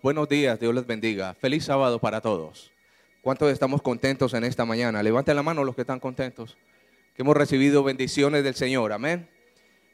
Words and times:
Buenos 0.00 0.28
días, 0.28 0.60
Dios 0.60 0.72
les 0.72 0.86
bendiga. 0.86 1.34
Feliz 1.34 1.64
sábado 1.64 1.98
para 1.98 2.20
todos. 2.20 2.70
¿Cuántos 3.20 3.50
estamos 3.50 3.82
contentos 3.82 4.32
en 4.32 4.44
esta 4.44 4.64
mañana? 4.64 5.02
Levanten 5.02 5.34
la 5.34 5.42
mano 5.42 5.64
los 5.64 5.74
que 5.74 5.80
están 5.80 5.98
contentos. 5.98 6.56
Que 7.16 7.22
hemos 7.22 7.36
recibido 7.36 7.82
bendiciones 7.82 8.44
del 8.44 8.54
Señor. 8.54 8.92
Amén. 8.92 9.28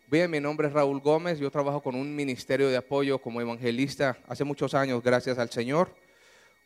Bien, 0.09 0.31
mi 0.31 0.41
nombre 0.41 0.69
es 0.69 0.75
Raúl 0.75 1.01
Gómez. 1.01 1.39
Yo 1.39 1.51
trabajo 1.51 1.83
con 1.83 1.95
un 1.95 2.15
ministerio 2.15 2.69
de 2.69 2.77
apoyo 2.77 3.19
como 3.19 3.41
evangelista 3.41 4.19
hace 4.29 4.45
muchos 4.45 4.75
años, 4.75 5.03
gracias 5.03 5.39
al 5.39 5.49
Señor, 5.49 5.97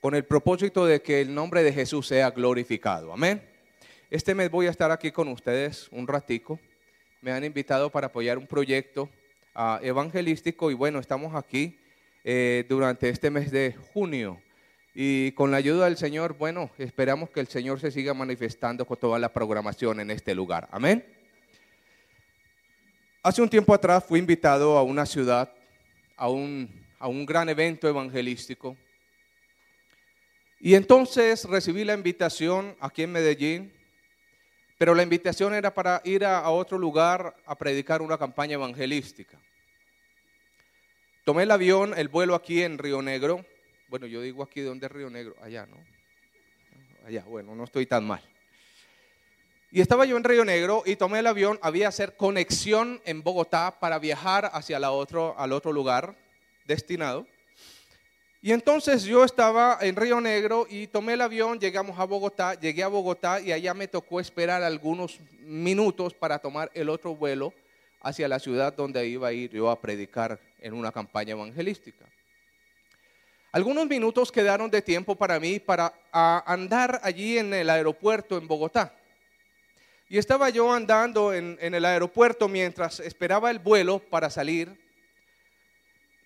con 0.00 0.16
el 0.16 0.24
propósito 0.24 0.84
de 0.84 1.00
que 1.00 1.20
el 1.20 1.32
nombre 1.32 1.62
de 1.62 1.72
Jesús 1.72 2.08
sea 2.08 2.32
glorificado. 2.32 3.12
Amén. 3.12 3.40
Este 4.10 4.34
mes 4.34 4.50
voy 4.50 4.66
a 4.66 4.70
estar 4.70 4.90
aquí 4.90 5.12
con 5.12 5.28
ustedes 5.28 5.86
un 5.92 6.08
ratico. 6.08 6.58
Me 7.20 7.30
han 7.30 7.44
invitado 7.44 7.88
para 7.88 8.08
apoyar 8.08 8.36
un 8.36 8.48
proyecto 8.48 9.08
ah, 9.54 9.78
evangelístico 9.80 10.72
y 10.72 10.74
bueno, 10.74 10.98
estamos 10.98 11.36
aquí 11.36 11.78
eh, 12.30 12.66
durante 12.68 13.08
este 13.08 13.30
mes 13.30 13.50
de 13.50 13.74
junio. 13.94 14.38
Y 14.94 15.32
con 15.32 15.50
la 15.50 15.56
ayuda 15.56 15.86
del 15.86 15.96
Señor, 15.96 16.36
bueno, 16.36 16.70
esperamos 16.76 17.30
que 17.30 17.40
el 17.40 17.46
Señor 17.46 17.80
se 17.80 17.90
siga 17.90 18.12
manifestando 18.12 18.84
con 18.84 18.98
toda 18.98 19.18
la 19.18 19.32
programación 19.32 19.98
en 19.98 20.10
este 20.10 20.34
lugar. 20.34 20.68
Amén. 20.70 21.06
Hace 23.22 23.40
un 23.40 23.48
tiempo 23.48 23.72
atrás 23.72 24.04
fui 24.04 24.18
invitado 24.18 24.76
a 24.76 24.82
una 24.82 25.06
ciudad, 25.06 25.50
a 26.18 26.28
un, 26.28 26.70
a 26.98 27.08
un 27.08 27.24
gran 27.24 27.48
evento 27.48 27.88
evangelístico. 27.88 28.76
Y 30.60 30.74
entonces 30.74 31.46
recibí 31.46 31.82
la 31.82 31.94
invitación 31.94 32.76
aquí 32.78 33.04
en 33.04 33.12
Medellín, 33.12 33.72
pero 34.76 34.94
la 34.94 35.02
invitación 35.02 35.54
era 35.54 35.72
para 35.72 36.02
ir 36.04 36.26
a 36.26 36.46
otro 36.50 36.76
lugar 36.76 37.34
a 37.46 37.56
predicar 37.56 38.02
una 38.02 38.18
campaña 38.18 38.52
evangelística. 38.52 39.40
Tomé 41.28 41.42
el 41.42 41.50
avión, 41.50 41.92
el 41.94 42.08
vuelo 42.08 42.34
aquí 42.34 42.62
en 42.62 42.78
Río 42.78 43.02
Negro. 43.02 43.44
Bueno, 43.88 44.06
yo 44.06 44.22
digo 44.22 44.42
aquí, 44.42 44.62
¿dónde 44.62 44.86
es 44.86 44.92
Río 44.92 45.10
Negro? 45.10 45.34
Allá, 45.42 45.66
¿no? 45.66 45.76
Allá, 47.06 47.22
bueno, 47.24 47.54
no 47.54 47.64
estoy 47.64 47.84
tan 47.84 48.06
mal. 48.06 48.22
Y 49.70 49.82
estaba 49.82 50.06
yo 50.06 50.16
en 50.16 50.24
Río 50.24 50.46
Negro 50.46 50.82
y 50.86 50.96
tomé 50.96 51.18
el 51.18 51.26
avión, 51.26 51.58
había 51.60 51.88
hacer 51.88 52.16
conexión 52.16 53.02
en 53.04 53.22
Bogotá 53.22 53.78
para 53.78 53.98
viajar 53.98 54.48
hacia 54.54 54.78
la 54.78 54.90
otro, 54.90 55.38
al 55.38 55.52
otro 55.52 55.70
lugar 55.70 56.16
destinado. 56.64 57.26
Y 58.40 58.52
entonces 58.52 59.04
yo 59.04 59.22
estaba 59.22 59.76
en 59.82 59.96
Río 59.96 60.22
Negro 60.22 60.66
y 60.66 60.86
tomé 60.86 61.12
el 61.12 61.20
avión, 61.20 61.60
llegamos 61.60 61.98
a 61.98 62.04
Bogotá, 62.04 62.54
llegué 62.54 62.82
a 62.82 62.88
Bogotá 62.88 63.38
y 63.38 63.52
allá 63.52 63.74
me 63.74 63.86
tocó 63.86 64.18
esperar 64.18 64.62
algunos 64.62 65.20
minutos 65.40 66.14
para 66.14 66.38
tomar 66.38 66.70
el 66.72 66.88
otro 66.88 67.14
vuelo 67.14 67.52
hacia 68.00 68.28
la 68.28 68.38
ciudad 68.38 68.72
donde 68.72 69.06
iba 69.06 69.28
a 69.28 69.32
ir 69.34 69.50
yo 69.50 69.68
a 69.68 69.78
predicar 69.78 70.47
en 70.60 70.74
una 70.74 70.92
campaña 70.92 71.32
evangelística. 71.32 72.04
Algunos 73.50 73.86
minutos 73.86 74.30
quedaron 74.30 74.70
de 74.70 74.82
tiempo 74.82 75.16
para 75.16 75.40
mí 75.40 75.58
para 75.58 75.94
andar 76.12 77.00
allí 77.02 77.38
en 77.38 77.54
el 77.54 77.70
aeropuerto 77.70 78.36
en 78.36 78.46
Bogotá. 78.46 78.94
Y 80.10 80.18
estaba 80.18 80.50
yo 80.50 80.72
andando 80.72 81.34
en, 81.34 81.58
el 81.60 81.84
aeropuerto 81.84 82.48
mientras 82.48 83.00
esperaba 83.00 83.50
el 83.50 83.58
vuelo 83.58 83.98
para 83.98 84.30
salir. 84.30 84.78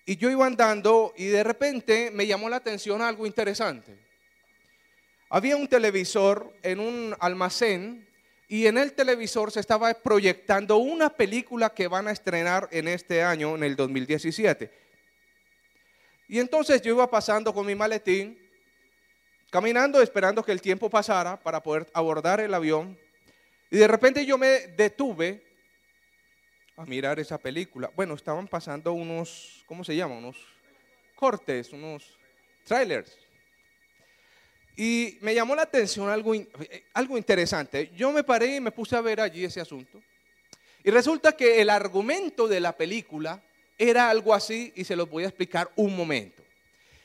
Y 0.05 0.17
yo 0.17 0.29
iba 0.29 0.45
andando 0.45 1.13
y 1.15 1.27
de 1.27 1.43
repente 1.43 2.11
me 2.11 2.27
llamó 2.27 2.49
la 2.49 2.57
atención 2.57 3.01
algo 3.01 3.25
interesante. 3.25 3.97
Había 5.29 5.55
un 5.55 5.67
televisor 5.67 6.53
en 6.61 6.79
un 6.79 7.15
almacén 7.19 8.07
y 8.53 8.67
en 8.67 8.77
el 8.77 8.93
televisor 8.93 9.51
se 9.51 9.59
estaba 9.59 9.91
proyectando 9.95 10.77
una 10.77 11.09
película 11.09 11.71
que 11.71 11.87
van 11.87 12.07
a 12.07 12.11
estrenar 12.11 12.69
en 12.71 12.87
este 12.87 13.23
año, 13.23 13.55
en 13.55 13.63
el 13.63 13.75
2017. 13.75 14.71
Y 16.27 16.37
entonces 16.37 16.79
yo 16.83 16.93
iba 16.93 17.09
pasando 17.09 17.51
con 17.51 17.65
mi 17.65 17.73
maletín, 17.73 18.37
caminando, 19.49 20.03
esperando 20.03 20.43
que 20.43 20.51
el 20.51 20.61
tiempo 20.61 20.87
pasara 20.87 21.35
para 21.35 21.63
poder 21.63 21.89
abordar 21.95 22.41
el 22.41 22.53
avión. 22.53 22.95
Y 23.71 23.77
de 23.77 23.87
repente 23.87 24.23
yo 24.23 24.37
me 24.37 24.67
detuve 24.77 25.43
a 26.77 26.85
mirar 26.85 27.19
esa 27.19 27.39
película. 27.39 27.89
Bueno, 27.95 28.13
estaban 28.13 28.47
pasando 28.47 28.93
unos, 28.93 29.63
¿cómo 29.65 29.83
se 29.83 29.95
llama? 29.95 30.13
Unos 30.13 30.37
cortes, 31.15 31.73
unos 31.73 32.19
trailers. 32.65 33.17
Y 34.75 35.17
me 35.21 35.35
llamó 35.35 35.55
la 35.55 35.63
atención 35.63 36.09
algo, 36.09 36.33
eh, 36.33 36.49
algo 36.93 37.17
interesante. 37.17 37.91
Yo 37.95 38.11
me 38.11 38.23
paré 38.23 38.55
y 38.55 38.59
me 38.59 38.71
puse 38.71 38.95
a 38.95 39.01
ver 39.01 39.21
allí 39.21 39.45
ese 39.45 39.61
asunto. 39.61 40.01
Y 40.83 40.89
resulta 40.89 41.33
que 41.37 41.61
el 41.61 41.69
argumento 41.69 42.47
de 42.47 42.59
la 42.59 42.75
película 42.75 43.41
era 43.77 44.09
algo 44.09 44.33
así 44.33 44.73
y 44.75 44.83
se 44.83 44.95
lo 44.95 45.07
voy 45.07 45.23
a 45.23 45.27
explicar 45.27 45.71
un 45.75 45.95
momento. 45.95 46.43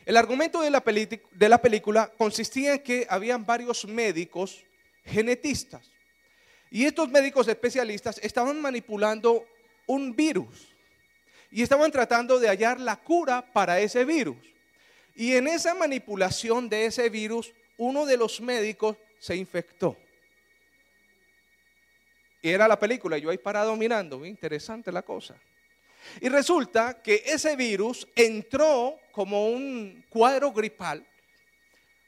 El 0.04 0.16
argumento 0.16 0.62
de 0.62 0.70
la, 0.70 0.82
de 0.82 1.48
la 1.48 1.60
película 1.60 2.10
consistía 2.16 2.74
en 2.74 2.82
que 2.82 3.06
habían 3.08 3.44
varios 3.44 3.84
médicos 3.84 4.64
genetistas. 5.04 5.90
Y 6.70 6.84
estos 6.84 7.10
médicos 7.10 7.48
especialistas 7.48 8.18
estaban 8.22 8.60
manipulando 8.60 9.44
un 9.86 10.14
virus 10.14 10.68
y 11.50 11.62
estaban 11.62 11.90
tratando 11.90 12.38
de 12.38 12.48
hallar 12.48 12.80
la 12.80 12.96
cura 12.96 13.52
para 13.52 13.80
ese 13.80 14.04
virus. 14.04 14.36
Y 15.18 15.34
en 15.34 15.48
esa 15.48 15.74
manipulación 15.74 16.68
de 16.68 16.86
ese 16.86 17.08
virus, 17.10 17.52
uno 17.76 18.06
de 18.06 18.16
los 18.16 18.40
médicos 18.40 18.96
se 19.18 19.34
infectó. 19.34 19.96
Y 22.40 22.50
era 22.50 22.68
la 22.68 22.78
película, 22.78 23.18
yo 23.18 23.28
ahí 23.28 23.36
parado 23.36 23.74
mirando, 23.74 24.24
interesante 24.24 24.92
la 24.92 25.02
cosa. 25.02 25.34
Y 26.20 26.28
resulta 26.28 27.02
que 27.02 27.24
ese 27.26 27.56
virus 27.56 28.06
entró 28.14 28.96
como 29.10 29.48
un 29.50 30.04
cuadro 30.08 30.52
gripal, 30.52 31.04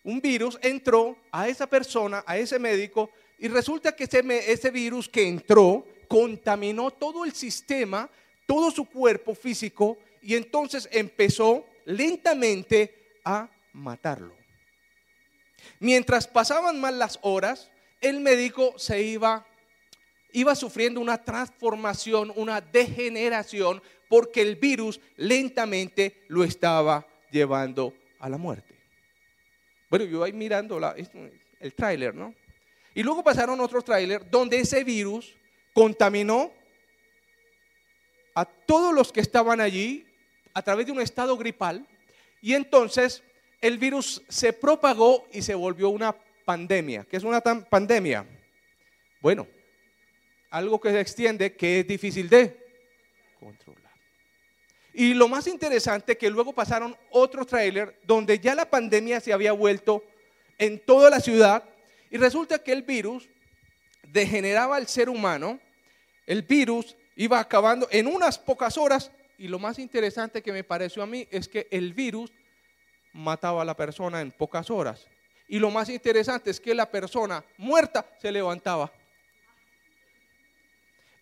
un 0.04 0.20
virus 0.20 0.56
entró 0.62 1.18
a 1.32 1.48
esa 1.48 1.66
persona, 1.66 2.22
a 2.24 2.38
ese 2.38 2.60
médico, 2.60 3.10
y 3.40 3.48
resulta 3.48 3.90
que 3.90 4.04
ese, 4.04 4.22
ese 4.52 4.70
virus 4.70 5.08
que 5.08 5.26
entró 5.26 5.84
contaminó 6.06 6.92
todo 6.92 7.24
el 7.24 7.32
sistema, 7.32 8.08
todo 8.46 8.70
su 8.70 8.84
cuerpo 8.84 9.34
físico, 9.34 9.98
y 10.22 10.36
entonces 10.36 10.88
empezó 10.92 11.66
lentamente 11.86 12.99
a 13.24 13.48
matarlo. 13.72 14.34
Mientras 15.78 16.26
pasaban 16.26 16.80
mal 16.80 16.98
las 16.98 17.18
horas, 17.22 17.70
el 18.00 18.20
médico 18.20 18.74
se 18.78 19.02
iba, 19.02 19.46
iba 20.32 20.54
sufriendo 20.54 21.00
una 21.00 21.22
transformación, 21.22 22.32
una 22.36 22.60
degeneración, 22.60 23.82
porque 24.08 24.42
el 24.42 24.56
virus 24.56 25.00
lentamente 25.16 26.24
lo 26.28 26.44
estaba 26.44 27.06
llevando 27.30 27.94
a 28.18 28.28
la 28.28 28.38
muerte. 28.38 28.74
Bueno, 29.88 30.04
yo 30.04 30.24
ahí 30.24 30.32
mirando 30.32 30.80
el 31.60 31.74
tráiler, 31.74 32.14
¿no? 32.14 32.34
Y 32.94 33.02
luego 33.02 33.22
pasaron 33.22 33.60
otros 33.60 33.84
tráiler 33.84 34.28
donde 34.28 34.58
ese 34.58 34.82
virus 34.82 35.34
contaminó 35.72 36.52
a 38.34 38.44
todos 38.44 38.94
los 38.94 39.12
que 39.12 39.20
estaban 39.20 39.60
allí 39.60 40.06
a 40.54 40.62
través 40.62 40.86
de 40.86 40.92
un 40.92 41.00
estado 41.00 41.36
gripal 41.36 41.86
y 42.40 42.54
entonces 42.54 43.22
el 43.60 43.78
virus 43.78 44.22
se 44.28 44.52
propagó 44.52 45.26
y 45.32 45.42
se 45.42 45.54
volvió 45.54 45.90
una 45.90 46.16
pandemia. 46.44 47.04
¿Qué 47.04 47.16
es 47.16 47.24
una 47.24 47.40
pandemia? 47.40 48.26
Bueno, 49.20 49.46
algo 50.50 50.80
que 50.80 50.90
se 50.90 51.00
extiende 51.00 51.54
que 51.54 51.80
es 51.80 51.86
difícil 51.86 52.28
de 52.28 52.56
controlar. 53.38 53.92
Y 54.92 55.14
lo 55.14 55.28
más 55.28 55.46
interesante 55.46 56.16
que 56.16 56.30
luego 56.30 56.52
pasaron 56.52 56.96
otro 57.10 57.44
tráiler 57.44 58.00
donde 58.04 58.38
ya 58.38 58.54
la 58.54 58.68
pandemia 58.68 59.20
se 59.20 59.32
había 59.32 59.52
vuelto 59.52 60.04
en 60.58 60.78
toda 60.78 61.10
la 61.10 61.20
ciudad 61.20 61.64
y 62.10 62.16
resulta 62.16 62.58
que 62.58 62.72
el 62.72 62.82
virus 62.82 63.28
degeneraba 64.08 64.76
al 64.76 64.88
ser 64.88 65.08
humano, 65.08 65.60
el 66.26 66.42
virus 66.42 66.96
iba 67.14 67.38
acabando 67.38 67.86
en 67.90 68.06
unas 68.06 68.38
pocas 68.38 68.76
horas 68.76 69.12
y 69.40 69.48
lo 69.48 69.58
más 69.58 69.78
interesante 69.78 70.42
que 70.42 70.52
me 70.52 70.64
pareció 70.64 71.02
a 71.02 71.06
mí 71.06 71.26
es 71.30 71.48
que 71.48 71.66
el 71.70 71.94
virus 71.94 72.30
mataba 73.14 73.62
a 73.62 73.64
la 73.64 73.74
persona 73.74 74.20
en 74.20 74.32
pocas 74.32 74.68
horas. 74.68 75.08
Y 75.48 75.58
lo 75.58 75.70
más 75.70 75.88
interesante 75.88 76.50
es 76.50 76.60
que 76.60 76.74
la 76.74 76.90
persona 76.90 77.42
muerta 77.56 78.06
se 78.20 78.30
levantaba. 78.30 78.92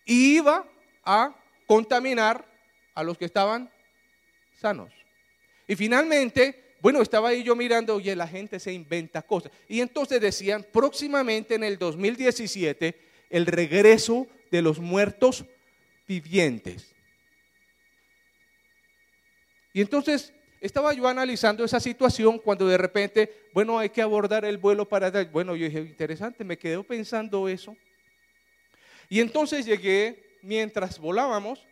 Y 0.03 0.35
iba 0.35 0.65
a 1.05 1.33
contaminar 1.65 2.45
a 2.93 3.03
los 3.03 3.17
que 3.17 3.23
estaban 3.23 3.71
sanos. 4.53 4.91
Y 5.65 5.77
finalmente, 5.77 6.75
bueno, 6.81 7.01
estaba 7.01 7.29
ahí 7.29 7.41
yo 7.41 7.55
mirando, 7.55 7.95
oye, 7.95 8.17
la 8.17 8.27
gente 8.27 8.59
se 8.59 8.73
inventa 8.73 9.21
cosas. 9.21 9.53
Y 9.69 9.79
entonces 9.79 10.19
decían, 10.19 10.65
próximamente 10.73 11.55
en 11.55 11.63
el 11.63 11.77
2017, 11.77 12.99
el 13.29 13.45
regreso 13.45 14.27
de 14.51 14.61
los 14.61 14.77
muertos 14.77 15.45
vivientes. 16.05 16.98
Y 19.73 19.81
entonces 19.81 20.33
estaba 20.61 20.93
yo 20.93 21.07
analizando 21.07 21.63
esa 21.63 21.79
situación 21.79 22.39
cuando 22.39 22.67
de 22.67 22.77
repente, 22.77 23.49
bueno, 23.53 23.79
hay 23.79 23.89
que 23.89 24.01
abordar 24.01 24.45
el 24.45 24.57
vuelo 24.57 24.87
para... 24.87 25.09
Bueno, 25.25 25.55
yo 25.55 25.65
dije, 25.65 25.79
interesante, 25.79 26.43
me 26.43 26.57
quedé 26.57 26.83
pensando 26.83 27.47
eso. 27.47 27.75
Y 29.07 29.21
entonces 29.21 29.65
llegué, 29.65 30.37
mientras 30.41 30.99
volábamos, 30.99 31.65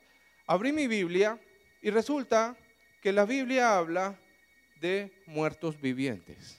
abrí 0.46 0.72
mi 0.72 0.88
Biblia 0.88 1.40
y 1.82 1.90
resulta 1.90 2.58
que 3.02 3.12
la 3.12 3.26
Biblia 3.26 3.78
habla 3.78 4.20
de 4.80 5.12
muertos 5.26 5.80
vivientes. 5.80 6.58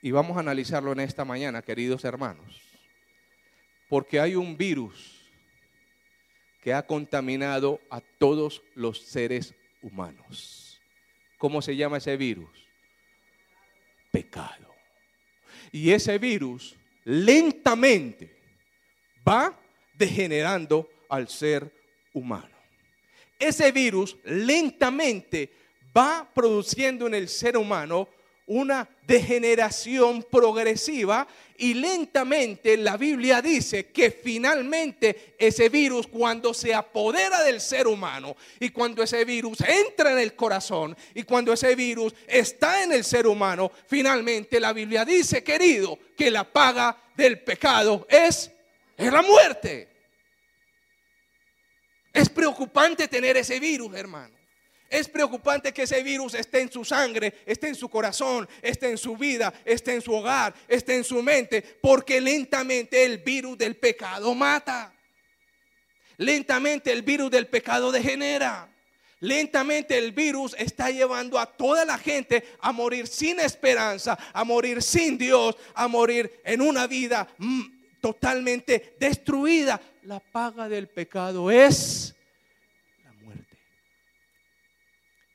Y 0.00 0.10
vamos 0.12 0.36
a 0.36 0.40
analizarlo 0.40 0.92
en 0.92 1.00
esta 1.00 1.24
mañana, 1.24 1.62
queridos 1.62 2.04
hermanos. 2.04 2.62
Porque 3.88 4.20
hay 4.20 4.34
un 4.34 4.56
virus 4.56 5.17
que 6.68 6.74
ha 6.74 6.86
contaminado 6.86 7.80
a 7.88 8.02
todos 8.02 8.62
los 8.74 9.00
seres 9.00 9.54
humanos. 9.80 10.78
¿Cómo 11.38 11.62
se 11.62 11.74
llama 11.74 11.96
ese 11.96 12.14
virus? 12.18 12.50
Pecado. 14.12 14.74
Y 15.72 15.92
ese 15.92 16.18
virus 16.18 16.76
lentamente 17.04 18.36
va 19.26 19.58
degenerando 19.94 20.86
al 21.08 21.28
ser 21.28 21.72
humano. 22.12 22.54
Ese 23.38 23.72
virus 23.72 24.18
lentamente 24.24 25.50
va 25.96 26.30
produciendo 26.34 27.06
en 27.06 27.14
el 27.14 27.30
ser 27.30 27.56
humano 27.56 28.10
una 28.44 28.86
degeneración 29.08 30.22
progresiva 30.22 31.26
y 31.56 31.72
lentamente 31.74 32.76
la 32.76 32.98
Biblia 32.98 33.40
dice 33.40 33.86
que 33.86 34.10
finalmente 34.10 35.34
ese 35.38 35.70
virus 35.70 36.06
cuando 36.06 36.52
se 36.52 36.74
apodera 36.74 37.42
del 37.42 37.60
ser 37.60 37.88
humano 37.88 38.36
y 38.60 38.68
cuando 38.68 39.02
ese 39.02 39.24
virus 39.24 39.62
entra 39.62 40.12
en 40.12 40.18
el 40.18 40.36
corazón 40.36 40.94
y 41.14 41.22
cuando 41.22 41.54
ese 41.54 41.74
virus 41.74 42.14
está 42.26 42.84
en 42.84 42.92
el 42.92 43.02
ser 43.02 43.26
humano, 43.26 43.72
finalmente 43.86 44.60
la 44.60 44.74
Biblia 44.74 45.06
dice, 45.06 45.42
querido, 45.42 45.98
que 46.14 46.30
la 46.30 46.44
paga 46.44 46.96
del 47.16 47.40
pecado 47.40 48.06
es, 48.10 48.50
es 48.96 49.12
la 49.12 49.22
muerte. 49.22 49.88
Es 52.12 52.28
preocupante 52.28 53.08
tener 53.08 53.38
ese 53.38 53.58
virus, 53.58 53.94
hermano. 53.94 54.37
Es 54.88 55.08
preocupante 55.08 55.72
que 55.72 55.82
ese 55.82 56.02
virus 56.02 56.34
esté 56.34 56.62
en 56.62 56.72
su 56.72 56.84
sangre, 56.84 57.42
esté 57.44 57.68
en 57.68 57.74
su 57.74 57.90
corazón, 57.90 58.48
esté 58.62 58.90
en 58.90 58.96
su 58.96 59.16
vida, 59.16 59.52
esté 59.64 59.94
en 59.94 60.00
su 60.00 60.14
hogar, 60.14 60.54
esté 60.66 60.96
en 60.96 61.04
su 61.04 61.22
mente, 61.22 61.62
porque 61.82 62.20
lentamente 62.20 63.04
el 63.04 63.18
virus 63.18 63.58
del 63.58 63.76
pecado 63.76 64.34
mata. 64.34 64.94
Lentamente 66.16 66.90
el 66.90 67.02
virus 67.02 67.30
del 67.30 67.46
pecado 67.48 67.92
degenera. 67.92 68.68
Lentamente 69.20 69.98
el 69.98 70.12
virus 70.12 70.54
está 70.58 70.90
llevando 70.90 71.38
a 71.38 71.46
toda 71.46 71.84
la 71.84 71.98
gente 71.98 72.44
a 72.60 72.72
morir 72.72 73.06
sin 73.06 73.40
esperanza, 73.40 74.16
a 74.32 74.44
morir 74.44 74.80
sin 74.80 75.18
Dios, 75.18 75.56
a 75.74 75.86
morir 75.88 76.40
en 76.44 76.62
una 76.62 76.86
vida 76.86 77.28
mm, 77.36 77.62
totalmente 78.00 78.96
destruida. 78.98 79.80
La 80.02 80.20
paga 80.20 80.68
del 80.68 80.88
pecado 80.88 81.50
es 81.50 82.14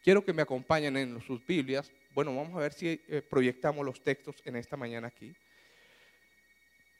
Quiero 0.04 0.26
que 0.26 0.34
me 0.34 0.42
acompañen 0.42 0.98
en 0.98 1.22
sus 1.26 1.46
Biblias. 1.48 1.90
Bueno, 2.14 2.36
vamos 2.36 2.58
a 2.58 2.60
ver 2.60 2.74
si 2.74 3.02
eh, 3.08 3.22
proyectamos 3.22 3.86
los 3.86 4.04
textos 4.04 4.36
en 4.44 4.58
esta 4.58 4.76
mañana 4.76 5.08
aquí. 5.08 5.34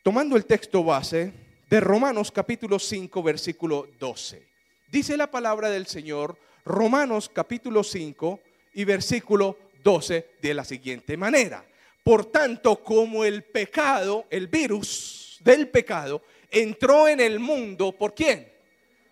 Tomando 0.02 0.38
el 0.38 0.46
texto 0.46 0.86
base 0.86 1.34
de 1.70 1.80
Romanos 1.82 2.32
capítulo 2.32 2.80
5, 2.80 3.22
versículo 3.22 3.90
12. 4.00 4.48
Dice 4.90 5.18
la 5.18 5.30
palabra 5.30 5.70
del 5.70 5.86
Señor, 5.86 6.38
Romanos 6.64 7.28
capítulo 7.28 7.84
5 7.84 8.40
y 8.76 8.86
versículo 8.86 9.58
12 9.84 10.30
de 10.42 10.54
la 10.54 10.64
siguiente 10.64 11.18
manera. 11.18 11.66
Por 12.06 12.28
tanto, 12.28 12.82
como 12.82 13.26
el 13.26 13.44
pecado, 13.44 14.28
el 14.30 14.48
virus 14.48 15.42
del 15.44 15.68
pecado, 15.68 16.22
entró 16.50 17.10
en 17.10 17.20
el 17.20 17.38
mundo, 17.40 17.92
¿por 17.92 18.16
quién? 18.16 18.50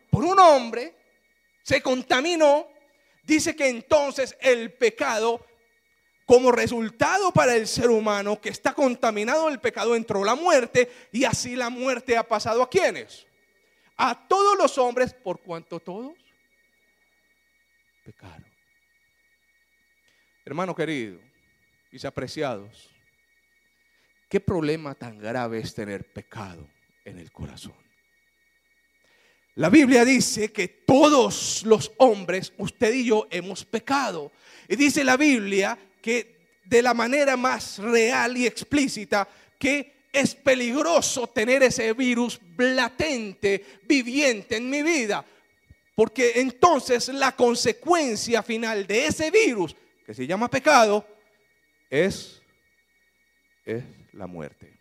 Por 0.10 0.24
un 0.24 0.40
hombre, 0.40 0.94
se 1.62 1.82
contaminó 1.82 2.71
dice 3.32 3.56
que 3.56 3.70
entonces 3.70 4.36
el 4.42 4.74
pecado, 4.74 5.46
como 6.26 6.52
resultado 6.52 7.32
para 7.32 7.56
el 7.56 7.66
ser 7.66 7.90
humano 7.90 8.42
que 8.42 8.50
está 8.50 8.74
contaminado 8.74 9.48
el 9.48 9.60
pecado, 9.60 9.96
entró 9.96 10.24
la 10.24 10.36
muerte 10.36 10.92
y 11.12 11.24
así 11.24 11.56
la 11.56 11.70
muerte 11.70 12.18
ha 12.18 12.28
pasado 12.28 12.62
a 12.62 12.70
quienes? 12.70 13.26
A 13.96 14.28
todos 14.28 14.58
los 14.58 14.78
hombres, 14.78 15.14
por 15.14 15.40
cuanto 15.42 15.80
todos 15.80 16.14
pecaron. 18.04 18.52
Hermano 20.44 20.76
querido, 20.76 21.20
mis 21.92 22.04
apreciados, 22.04 22.90
¿qué 24.28 24.42
problema 24.42 24.96
tan 24.96 25.20
grave 25.20 25.60
es 25.60 25.74
tener 25.74 26.12
pecado 26.12 26.68
en 27.06 27.20
el 27.20 27.32
corazón? 27.32 27.91
La 29.62 29.70
Biblia 29.70 30.04
dice 30.04 30.52
que 30.52 30.68
todos 30.68 31.62
los 31.68 31.92
hombres, 31.98 32.52
usted 32.58 32.96
y 32.96 33.06
yo, 33.06 33.28
hemos 33.30 33.64
pecado. 33.64 34.32
Y 34.68 34.76
dice 34.76 35.04
la 35.04 35.18
Biblia 35.18 35.78
que 36.02 36.36
de 36.66 36.82
la 36.82 36.96
manera 36.96 37.38
más 37.38 37.78
real 37.78 38.36
y 38.36 38.48
explícita 38.48 39.28
que 39.60 40.08
es 40.12 40.34
peligroso 40.34 41.28
tener 41.28 41.62
ese 41.62 41.94
virus 41.94 42.42
latente, 42.58 43.64
viviente 43.84 44.58
en 44.58 44.68
mi 44.68 44.82
vida. 44.82 45.24
Porque 45.94 46.32
entonces 46.38 47.10
la 47.10 47.36
consecuencia 47.36 48.42
final 48.42 48.88
de 48.88 49.06
ese 49.06 49.30
virus, 49.30 49.76
que 50.04 50.16
se 50.16 50.26
llama 50.26 50.50
pecado, 50.50 51.06
es, 51.88 52.42
es 53.64 53.84
la 54.14 54.26
muerte. 54.26 54.81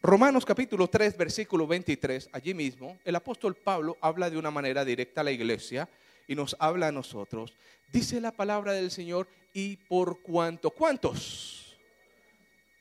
Romanos 0.00 0.44
capítulo 0.44 0.88
3, 0.88 1.16
versículo 1.16 1.66
23, 1.66 2.30
allí 2.32 2.54
mismo, 2.54 2.98
el 3.04 3.16
apóstol 3.16 3.56
Pablo 3.56 3.96
habla 4.00 4.30
de 4.30 4.38
una 4.38 4.52
manera 4.52 4.84
directa 4.84 5.22
a 5.22 5.24
la 5.24 5.32
iglesia 5.32 5.88
y 6.28 6.36
nos 6.36 6.54
habla 6.60 6.86
a 6.86 6.92
nosotros. 6.92 7.56
Dice 7.92 8.20
la 8.20 8.30
palabra 8.30 8.72
del 8.72 8.92
Señor, 8.92 9.26
y 9.52 9.76
por 9.76 10.22
cuanto, 10.22 10.70
¿cuántos? 10.70 11.76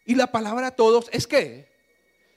Y 0.05 0.13
la 0.13 0.31
palabra 0.31 0.69
todos 0.69 1.09
es 1.11 1.25
qué? 1.25 1.67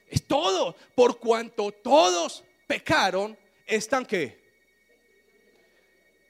Es 0.08 0.26
todo. 0.26 0.74
Por 0.94 1.18
cuanto 1.18 1.72
todos 1.72 2.42
pecaron, 2.66 3.36
están 3.66 4.06
qué? 4.06 4.40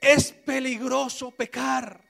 Es 0.00 0.32
peligroso 0.32 1.30
pecar. 1.30 2.09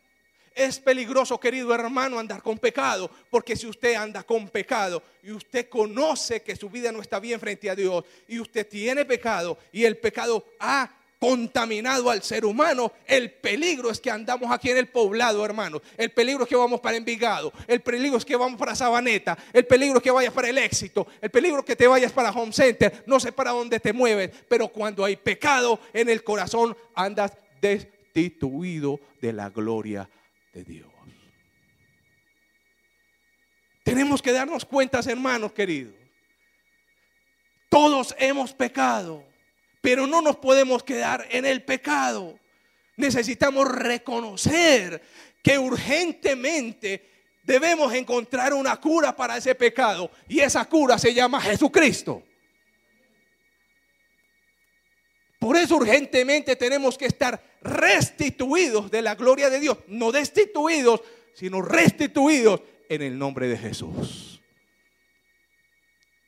Es 0.54 0.80
peligroso, 0.80 1.38
querido 1.38 1.72
hermano, 1.74 2.18
andar 2.18 2.42
con 2.42 2.58
pecado, 2.58 3.10
porque 3.30 3.56
si 3.56 3.66
usted 3.66 3.94
anda 3.94 4.22
con 4.24 4.48
pecado 4.48 5.02
y 5.22 5.30
usted 5.30 5.68
conoce 5.68 6.42
que 6.42 6.56
su 6.56 6.68
vida 6.68 6.90
no 6.90 7.00
está 7.00 7.20
bien 7.20 7.38
frente 7.38 7.70
a 7.70 7.76
Dios 7.76 8.04
y 8.26 8.40
usted 8.40 8.66
tiene 8.68 9.04
pecado 9.04 9.58
y 9.72 9.84
el 9.84 9.96
pecado 9.96 10.44
ha 10.58 10.90
contaminado 11.20 12.10
al 12.10 12.22
ser 12.22 12.46
humano, 12.46 12.92
el 13.06 13.30
peligro 13.30 13.90
es 13.90 14.00
que 14.00 14.10
andamos 14.10 14.50
aquí 14.50 14.70
en 14.70 14.78
el 14.78 14.88
poblado, 14.88 15.44
hermano. 15.44 15.80
El 15.98 16.10
peligro 16.10 16.44
es 16.44 16.48
que 16.48 16.56
vamos 16.56 16.80
para 16.80 16.96
Envigado, 16.96 17.52
el 17.68 17.82
peligro 17.82 18.16
es 18.16 18.24
que 18.24 18.34
vamos 18.34 18.58
para 18.58 18.74
Sabaneta, 18.74 19.36
el 19.52 19.66
peligro 19.66 19.98
es 19.98 20.02
que 20.02 20.10
vayas 20.10 20.32
para 20.32 20.48
el 20.48 20.56
éxito, 20.56 21.06
el 21.20 21.30
peligro 21.30 21.60
es 21.60 21.64
que 21.66 21.76
te 21.76 21.86
vayas 21.86 22.10
para 22.10 22.30
Home 22.30 22.52
Center, 22.52 23.04
no 23.06 23.20
sé 23.20 23.32
para 23.32 23.50
dónde 23.50 23.78
te 23.78 23.92
mueves, 23.92 24.30
pero 24.48 24.68
cuando 24.68 25.04
hay 25.04 25.16
pecado 25.16 25.78
en 25.92 26.08
el 26.08 26.24
corazón 26.24 26.76
andas 26.94 27.36
destituido 27.60 28.98
de 29.20 29.34
la 29.34 29.50
gloria 29.50 30.08
de 30.52 30.64
Dios. 30.64 30.90
Tenemos 33.82 34.22
que 34.22 34.32
darnos 34.32 34.64
cuentas, 34.64 35.06
hermanos 35.06 35.52
queridos. 35.52 35.94
Todos 37.68 38.14
hemos 38.18 38.52
pecado, 38.52 39.24
pero 39.80 40.06
no 40.06 40.20
nos 40.22 40.36
podemos 40.36 40.82
quedar 40.82 41.26
en 41.30 41.44
el 41.44 41.64
pecado. 41.64 42.38
Necesitamos 42.96 43.68
reconocer 43.68 45.02
que 45.42 45.58
urgentemente 45.58 47.08
debemos 47.42 47.92
encontrar 47.94 48.52
una 48.52 48.76
cura 48.76 49.16
para 49.16 49.36
ese 49.36 49.54
pecado 49.54 50.10
y 50.28 50.40
esa 50.40 50.64
cura 50.66 50.98
se 50.98 51.14
llama 51.14 51.40
Jesucristo. 51.40 52.22
Por 55.50 55.56
eso 55.56 55.78
urgentemente 55.78 56.54
tenemos 56.54 56.96
que 56.96 57.06
estar 57.06 57.42
restituidos 57.60 58.88
de 58.88 59.02
la 59.02 59.16
gloria 59.16 59.50
de 59.50 59.58
Dios, 59.58 59.78
no 59.88 60.12
destituidos, 60.12 61.02
sino 61.34 61.60
restituidos 61.60 62.62
en 62.88 63.02
el 63.02 63.18
nombre 63.18 63.48
de 63.48 63.58
Jesús. 63.58 64.40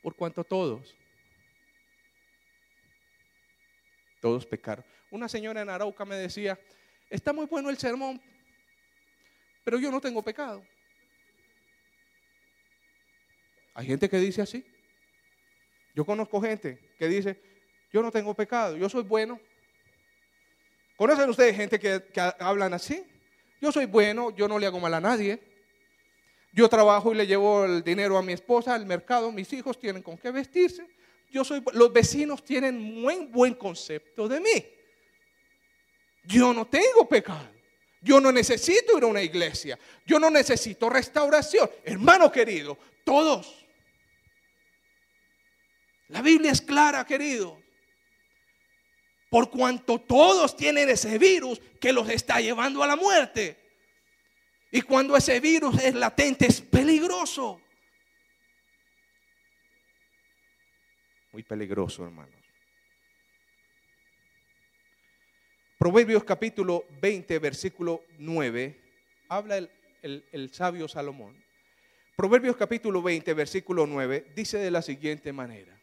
Por 0.01 0.13
cuanto 0.13 0.43
todos, 0.43 0.93
todos 4.19 4.45
pecaron. 4.45 4.83
Una 5.09 5.29
señora 5.29 5.61
en 5.61 5.69
Arauca 5.69 6.03
me 6.03 6.17
decía, 6.17 6.59
está 7.09 7.31
muy 7.31 7.45
bueno 7.45 7.69
el 7.69 7.77
sermón, 7.77 8.21
pero 9.63 9.79
yo 9.79 9.89
no 9.89 10.01
tengo 10.01 10.21
pecado. 10.21 10.61
Hay 13.73 13.87
gente 13.87 14.09
que 14.09 14.17
dice 14.17 14.41
así. 14.41 14.65
Yo 15.95 16.03
conozco 16.03 16.41
gente 16.41 16.77
que 16.99 17.07
dice, 17.07 17.52
yo 17.93 18.01
no 18.01 18.11
tengo 18.11 18.33
pecado, 18.33 18.75
yo 18.75 18.89
soy 18.89 19.03
bueno. 19.03 19.39
¿Conocen 20.97 21.29
ustedes 21.29 21.55
gente 21.55 21.79
que, 21.79 22.01
hablan 22.39 22.73
así? 22.73 23.05
Yo 23.61 23.71
soy 23.71 23.85
bueno, 23.85 24.31
yo 24.35 24.47
no 24.47 24.57
le 24.57 24.65
hago 24.65 24.79
mal 24.79 24.95
a 24.95 24.99
nadie. 24.99 25.39
Yo 26.51 26.67
trabajo 26.67 27.13
y 27.13 27.15
le 27.15 27.27
llevo 27.27 27.65
el 27.65 27.83
dinero 27.83 28.17
a 28.17 28.23
mi 28.23 28.33
esposa 28.33 28.73
al 28.73 28.87
mercado, 28.87 29.31
mis 29.31 29.53
hijos 29.53 29.79
tienen 29.79 30.01
con 30.01 30.17
qué 30.17 30.31
vestirse. 30.31 30.87
Yo 31.31 31.43
soy, 31.43 31.63
los 31.73 31.93
vecinos 31.93 32.43
tienen 32.43 32.79
muy 32.79 33.27
buen 33.27 33.53
concepto 33.53 34.27
de 34.27 34.39
mí. 34.39 34.65
Yo 36.23 36.51
no 36.53 36.65
tengo 36.65 37.07
pecado. 37.07 37.49
Yo 38.01 38.19
no 38.19 38.31
necesito 38.31 38.97
ir 38.97 39.03
a 39.03 39.07
una 39.07 39.21
iglesia. 39.21 39.77
Yo 40.05 40.19
no 40.19 40.29
necesito 40.29 40.89
restauración. 40.89 41.69
Hermano 41.83 42.31
querido, 42.31 42.77
todos. 43.03 43.65
La 46.09 46.21
Biblia 46.21 46.51
es 46.51 46.61
clara, 46.61 47.05
querido. 47.05 47.62
Por 49.33 49.49
cuanto 49.49 49.97
todos 49.97 50.55
tienen 50.55 50.89
ese 50.89 51.17
virus 51.17 51.59
que 51.81 51.91
los 51.91 52.07
está 52.07 52.39
llevando 52.39 52.83
a 52.83 52.87
la 52.87 52.95
muerte. 52.95 53.57
Y 54.71 54.83
cuando 54.83 55.17
ese 55.17 55.39
virus 55.39 55.81
es 55.81 55.95
latente, 55.95 56.45
es 56.45 56.61
peligroso. 56.61 57.59
Muy 61.31 61.41
peligroso, 61.41 62.05
hermanos. 62.05 62.35
Proverbios 65.79 66.23
capítulo 66.23 66.85
20, 67.01 67.39
versículo 67.39 68.03
9, 68.19 68.79
habla 69.29 69.57
el, 69.57 70.25
el 70.31 70.53
sabio 70.53 70.87
Salomón. 70.87 71.43
Proverbios 72.15 72.55
capítulo 72.55 73.01
20, 73.01 73.33
versículo 73.33 73.87
9, 73.87 74.27
dice 74.35 74.59
de 74.59 74.69
la 74.69 74.83
siguiente 74.83 75.33
manera. 75.33 75.75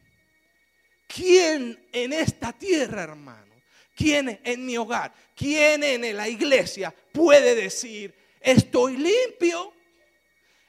¿Quién 1.13 1.89
en 1.93 2.13
esta 2.13 2.53
tierra, 2.53 3.03
hermano? 3.03 3.55
¿Quién 3.97 4.41
en 4.45 4.65
mi 4.65 4.77
hogar? 4.77 5.13
¿Quién 5.35 5.83
en 5.83 6.17
la 6.17 6.29
iglesia 6.29 6.95
puede 7.13 7.57
decir, 7.57 8.15
estoy 8.41 8.97
limpio, 8.97 9.73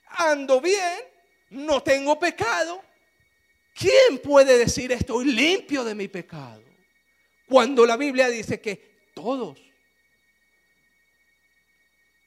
ando 0.08 0.60
bien, 0.60 1.00
no 1.52 1.84
tengo 1.84 2.18
pecado? 2.20 2.84
¿Quién 3.76 4.18
puede 4.18 4.58
decir 4.58 4.92
estoy 4.92 5.26
limpio 5.26 5.84
de 5.84 5.94
mi 5.94 6.08
pecado? 6.08 6.64
Cuando 7.48 7.86
la 7.86 7.96
Biblia 7.96 8.28
dice 8.28 8.60
que 8.60 9.10
todos 9.14 9.60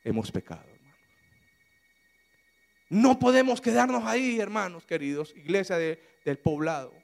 hemos 0.05 0.31
pecado, 0.31 0.69
hermano. 0.73 0.97
No 2.91 3.19
podemos 3.19 3.61
quedarnos 3.61 4.05
ahí, 4.05 4.39
hermanos 4.39 4.87
queridos, 4.87 5.35
iglesia 5.37 5.77
del 5.79 6.39
poblado. 6.39 7.04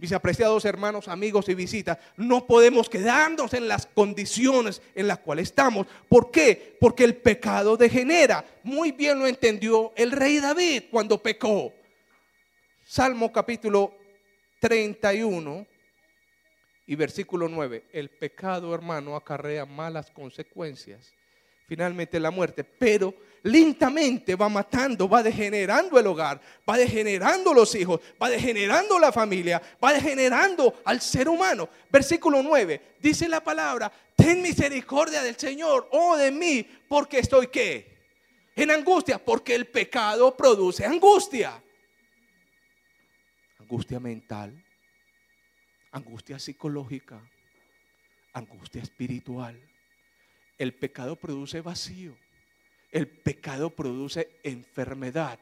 Mis 0.00 0.12
apreciados 0.12 0.64
hermanos, 0.64 1.08
amigos 1.08 1.50
y 1.50 1.54
visitas, 1.54 1.98
no 2.16 2.46
podemos 2.46 2.88
quedarnos 2.88 3.52
en 3.52 3.68
las 3.68 3.84
condiciones 3.84 4.80
en 4.94 5.06
las 5.06 5.18
cuales 5.18 5.48
estamos. 5.48 5.86
¿Por 6.08 6.30
qué? 6.30 6.78
Porque 6.80 7.04
el 7.04 7.16
pecado 7.16 7.76
degenera. 7.76 8.42
Muy 8.62 8.92
bien 8.92 9.18
lo 9.18 9.26
entendió 9.26 9.92
el 9.96 10.12
rey 10.12 10.40
David 10.40 10.84
cuando 10.90 11.22
pecó. 11.22 11.74
Salmo 12.82 13.30
capítulo 13.30 13.94
31 14.60 15.66
y 16.86 16.94
versículo 16.94 17.46
9. 17.46 17.84
El 17.92 18.08
pecado, 18.08 18.74
hermano, 18.74 19.16
acarrea 19.16 19.66
malas 19.66 20.10
consecuencias. 20.10 21.12
Finalmente 21.70 22.18
la 22.18 22.32
muerte. 22.32 22.64
Pero 22.64 23.14
lentamente 23.44 24.34
va 24.34 24.48
matando, 24.48 25.08
va 25.08 25.22
degenerando 25.22 26.00
el 26.00 26.06
hogar, 26.08 26.40
va 26.68 26.76
degenerando 26.76 27.54
los 27.54 27.72
hijos, 27.76 28.00
va 28.20 28.28
degenerando 28.28 28.98
la 28.98 29.12
familia, 29.12 29.62
va 29.82 29.92
degenerando 29.92 30.82
al 30.84 31.00
ser 31.00 31.28
humano. 31.28 31.68
Versículo 31.88 32.42
9. 32.42 32.96
Dice 33.00 33.28
la 33.28 33.40
palabra, 33.40 33.92
ten 34.16 34.42
misericordia 34.42 35.22
del 35.22 35.36
Señor, 35.36 35.88
oh 35.92 36.16
de 36.16 36.32
mí, 36.32 36.66
porque 36.88 37.20
estoy 37.20 37.46
qué? 37.46 37.98
En 38.56 38.72
angustia, 38.72 39.24
porque 39.24 39.54
el 39.54 39.68
pecado 39.68 40.36
produce 40.36 40.84
angustia 40.84 41.62
angustia 43.70 44.00
mental, 44.00 44.64
angustia 45.92 46.40
psicológica, 46.40 47.22
angustia 48.32 48.82
espiritual. 48.82 49.56
El 50.60 50.74
pecado 50.74 51.16
produce 51.16 51.62
vacío. 51.62 52.14
El 52.92 53.08
pecado 53.08 53.70
produce 53.70 54.28
enfermedad. 54.42 55.38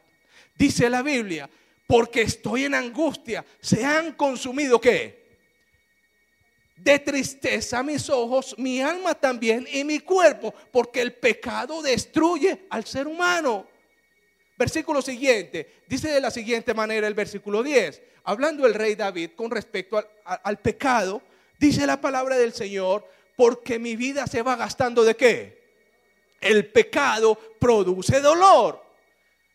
Dice 0.57 0.89
la 0.89 1.01
Biblia, 1.01 1.49
porque 1.85 2.21
estoy 2.21 2.63
en 2.63 2.73
angustia, 2.73 3.45
se 3.59 3.83
han 3.83 4.13
consumido 4.13 4.79
qué? 4.79 5.27
De 6.77 6.99
tristeza 6.99 7.83
mis 7.83 8.09
ojos, 8.09 8.55
mi 8.57 8.79
alma 8.79 9.13
también 9.13 9.67
y 9.69 9.83
mi 9.83 9.99
cuerpo, 9.99 10.53
porque 10.71 11.01
el 11.01 11.11
pecado 11.11 11.81
destruye 11.81 12.67
al 12.69 12.85
ser 12.85 13.05
humano. 13.05 13.67
Versículo 14.57 15.01
siguiente, 15.01 15.81
dice 15.85 16.07
de 16.13 16.21
la 16.21 16.31
siguiente 16.31 16.73
manera 16.73 17.07
el 17.07 17.13
versículo 17.13 17.61
10, 17.61 18.01
hablando 18.23 18.65
el 18.65 18.73
rey 18.73 18.95
David 18.95 19.31
con 19.35 19.51
respecto 19.51 20.01
al, 20.23 20.59
pecado, 20.59 21.21
dice 21.59 21.85
la 21.85 21.99
palabra 21.99 22.37
del 22.37 22.53
Señor, 22.53 23.05
porque 23.39 23.79
mi 23.79 23.95
vida 23.95 24.27
se 24.27 24.41
va 24.41 24.57
gastando 24.57 25.05
de 25.05 25.15
qué? 25.15 25.59
El 26.41 26.67
pecado 26.67 27.39
produce 27.57 28.19
dolor. 28.19 28.83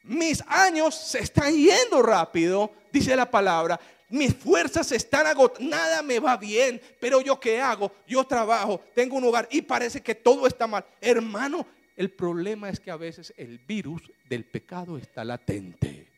Mis 0.05 0.43
años 0.49 0.95
se 0.95 1.19
están 1.19 1.55
yendo 1.55 2.01
rápido, 2.01 2.73
dice 2.91 3.15
la 3.15 3.31
palabra. 3.31 3.79
Mis 4.09 4.35
fuerzas 4.35 4.91
están 4.93 5.27
agotadas, 5.27 5.69
nada 5.69 6.03
me 6.03 6.19
va 6.19 6.39
bien, 6.39 6.81
pero 6.99 7.21
yo 7.21 7.39
qué 7.39 7.61
hago? 7.61 7.93
Yo 8.07 8.25
trabajo, 8.25 8.81
tengo 8.95 9.17
un 9.17 9.25
hogar 9.25 9.47
y 9.51 9.61
parece 9.61 10.01
que 10.01 10.15
todo 10.15 10.47
está 10.47 10.67
mal. 10.67 10.87
Hermano, 11.01 11.67
el 11.95 12.11
problema 12.11 12.71
es 12.71 12.81
que 12.81 12.91
a 12.91 12.97
veces 12.97 13.35
el 13.37 13.59
virus 13.59 14.03
del 14.31 14.47
pecado 14.47 14.97
está 14.97 15.25
latente 15.25 16.15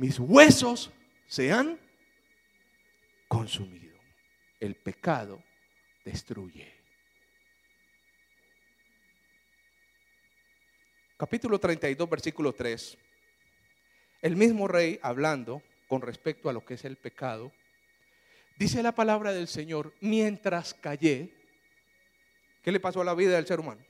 mis 0.00 0.18
huesos 0.18 0.90
se 1.26 1.52
han 1.52 1.78
consumido. 3.28 3.79
El 4.60 4.76
pecado 4.76 5.42
destruye. 6.04 6.70
Capítulo 11.16 11.58
32, 11.58 12.08
versículo 12.08 12.52
3. 12.52 12.98
El 14.20 14.36
mismo 14.36 14.68
rey 14.68 15.00
hablando 15.02 15.62
con 15.88 16.02
respecto 16.02 16.50
a 16.50 16.52
lo 16.52 16.64
que 16.64 16.74
es 16.74 16.84
el 16.84 16.96
pecado, 16.96 17.52
dice 18.58 18.82
la 18.82 18.92
palabra 18.92 19.32
del 19.32 19.48
Señor, 19.48 19.94
mientras 20.00 20.74
callé, 20.74 21.34
¿qué 22.62 22.70
le 22.70 22.80
pasó 22.80 23.00
a 23.00 23.04
la 23.04 23.14
vida 23.14 23.36
del 23.36 23.46
ser 23.46 23.60
humano? 23.60 23.82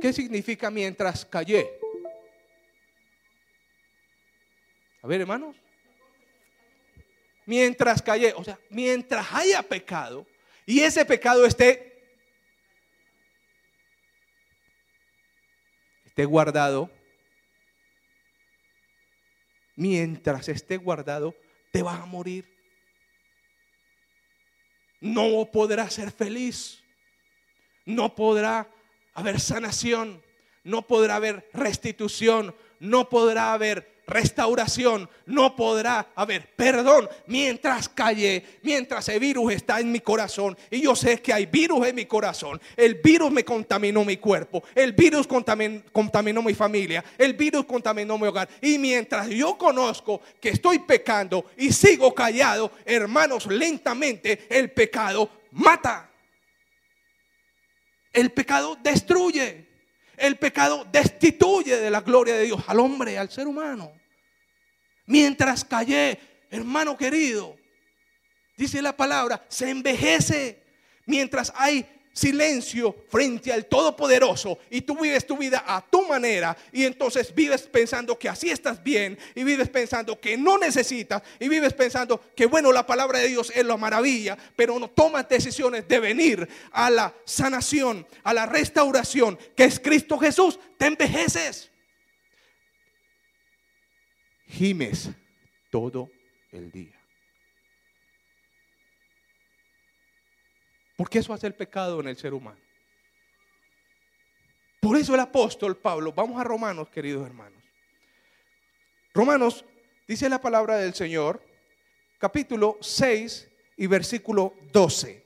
¿Qué 0.00 0.12
significa 0.12 0.70
mientras 0.70 1.24
callé? 1.24 1.80
A 5.02 5.06
ver, 5.06 5.22
hermanos. 5.22 5.56
Mientras 7.46 8.02
calle, 8.02 8.34
o 8.36 8.44
sea, 8.44 8.58
mientras 8.70 9.26
haya 9.32 9.62
pecado 9.62 10.26
y 10.66 10.80
ese 10.80 11.04
pecado 11.04 11.46
esté 11.46 11.96
esté 16.04 16.24
guardado, 16.24 16.90
mientras 19.76 20.48
esté 20.48 20.76
guardado, 20.76 21.34
te 21.70 21.82
vas 21.82 22.00
a 22.00 22.06
morir. 22.06 22.50
No 25.00 25.48
podrá 25.52 25.88
ser 25.90 26.10
feliz. 26.10 26.82
No 27.84 28.14
podrá 28.14 28.68
haber 29.14 29.38
sanación. 29.38 30.22
No 30.64 30.86
podrá 30.86 31.16
haber 31.16 31.48
restitución. 31.52 32.56
No 32.80 33.08
podrá 33.08 33.52
haber 33.52 33.95
restauración, 34.06 35.08
no 35.26 35.56
podrá 35.56 36.08
haber 36.14 36.54
perdón 36.54 37.08
mientras 37.26 37.88
calle, 37.88 38.44
mientras 38.62 39.08
el 39.08 39.20
virus 39.20 39.52
está 39.52 39.80
en 39.80 39.90
mi 39.90 40.00
corazón. 40.00 40.56
Y 40.70 40.82
yo 40.82 40.94
sé 40.94 41.20
que 41.20 41.32
hay 41.32 41.46
virus 41.46 41.86
en 41.86 41.96
mi 41.96 42.06
corazón. 42.06 42.60
El 42.76 42.96
virus 42.96 43.30
me 43.30 43.44
contaminó 43.44 44.04
mi 44.04 44.16
cuerpo, 44.16 44.62
el 44.74 44.92
virus 44.92 45.26
contaminó, 45.26 45.82
contaminó 45.92 46.42
mi 46.42 46.54
familia, 46.54 47.04
el 47.18 47.34
virus 47.34 47.64
contaminó 47.64 48.16
mi 48.18 48.26
hogar. 48.26 48.48
Y 48.60 48.78
mientras 48.78 49.28
yo 49.28 49.58
conozco 49.58 50.20
que 50.40 50.50
estoy 50.50 50.78
pecando 50.80 51.46
y 51.56 51.72
sigo 51.72 52.14
callado, 52.14 52.70
hermanos, 52.84 53.46
lentamente 53.46 54.46
el 54.48 54.70
pecado 54.70 55.30
mata. 55.52 56.10
El 58.12 58.30
pecado 58.30 58.78
destruye. 58.82 59.65
El 60.16 60.36
pecado 60.36 60.86
destituye 60.90 61.76
de 61.76 61.90
la 61.90 62.00
gloria 62.00 62.34
de 62.34 62.44
Dios 62.44 62.62
al 62.66 62.80
hombre, 62.80 63.18
al 63.18 63.30
ser 63.30 63.46
humano. 63.46 63.92
Mientras 65.06 65.64
callé, 65.64 66.18
hermano 66.50 66.96
querido, 66.96 67.56
dice 68.56 68.82
la 68.82 68.96
palabra, 68.96 69.44
se 69.48 69.70
envejece. 69.70 70.62
Mientras 71.06 71.52
hay 71.56 71.86
silencio 72.16 72.96
frente 73.10 73.52
al 73.52 73.66
Todopoderoso 73.66 74.58
y 74.70 74.80
tú 74.80 74.98
vives 74.98 75.26
tu 75.26 75.36
vida 75.36 75.62
a 75.66 75.84
tu 75.84 76.08
manera 76.08 76.56
y 76.72 76.84
entonces 76.84 77.34
vives 77.34 77.62
pensando 77.62 78.18
que 78.18 78.28
así 78.28 78.48
estás 78.48 78.82
bien 78.82 79.18
y 79.34 79.44
vives 79.44 79.68
pensando 79.68 80.18
que 80.18 80.38
no 80.38 80.56
necesitas 80.56 81.22
y 81.38 81.48
vives 81.48 81.74
pensando 81.74 82.18
que 82.34 82.46
bueno, 82.46 82.72
la 82.72 82.86
palabra 82.86 83.18
de 83.18 83.28
Dios 83.28 83.52
es 83.54 83.66
la 83.66 83.76
maravilla, 83.76 84.38
pero 84.56 84.78
no 84.78 84.88
tomas 84.88 85.28
decisiones 85.28 85.86
de 85.86 86.00
venir 86.00 86.48
a 86.72 86.88
la 86.88 87.14
sanación, 87.26 88.06
a 88.22 88.32
la 88.32 88.46
restauración 88.46 89.38
que 89.54 89.64
es 89.64 89.78
Cristo 89.78 90.18
Jesús, 90.18 90.58
te 90.78 90.86
envejeces 90.86 91.70
gimes 94.48 95.10
todo 95.70 96.10
el 96.52 96.70
día. 96.70 96.95
Porque 100.96 101.18
eso 101.18 101.32
hace 101.32 101.46
el 101.46 101.54
pecado 101.54 102.00
en 102.00 102.08
el 102.08 102.16
ser 102.16 102.32
humano. 102.32 102.58
Por 104.80 104.96
eso 104.96 105.14
el 105.14 105.20
apóstol 105.20 105.76
Pablo, 105.76 106.12
vamos 106.12 106.40
a 106.40 106.44
Romanos, 106.44 106.88
queridos 106.88 107.26
hermanos. 107.26 107.62
Romanos 109.12 109.64
dice 110.06 110.28
la 110.28 110.40
palabra 110.40 110.76
del 110.76 110.94
Señor, 110.94 111.42
capítulo 112.18 112.78
6 112.80 113.48
y 113.76 113.86
versículo 113.86 114.54
12. 114.72 115.24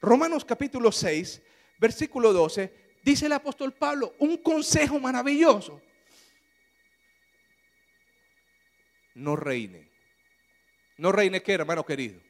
Romanos 0.00 0.44
capítulo 0.44 0.92
6, 0.92 1.42
versículo 1.78 2.32
12, 2.32 2.72
dice 3.02 3.26
el 3.26 3.32
apóstol 3.32 3.72
Pablo, 3.72 4.14
un 4.18 4.36
consejo 4.36 5.00
maravilloso. 5.00 5.80
No 9.14 9.34
reine. 9.34 9.88
No 10.98 11.10
reine 11.10 11.42
qué, 11.42 11.54
hermano 11.54 11.86
querido. 11.86 12.20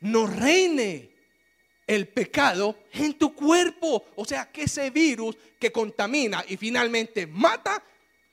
No 0.00 0.26
reine 0.26 1.13
el 1.86 2.08
pecado 2.08 2.76
en 2.92 3.14
tu 3.14 3.34
cuerpo. 3.34 4.04
O 4.16 4.24
sea, 4.24 4.50
que 4.50 4.62
ese 4.62 4.90
virus 4.90 5.36
que 5.58 5.72
contamina 5.72 6.44
y 6.48 6.56
finalmente 6.56 7.26
mata, 7.26 7.82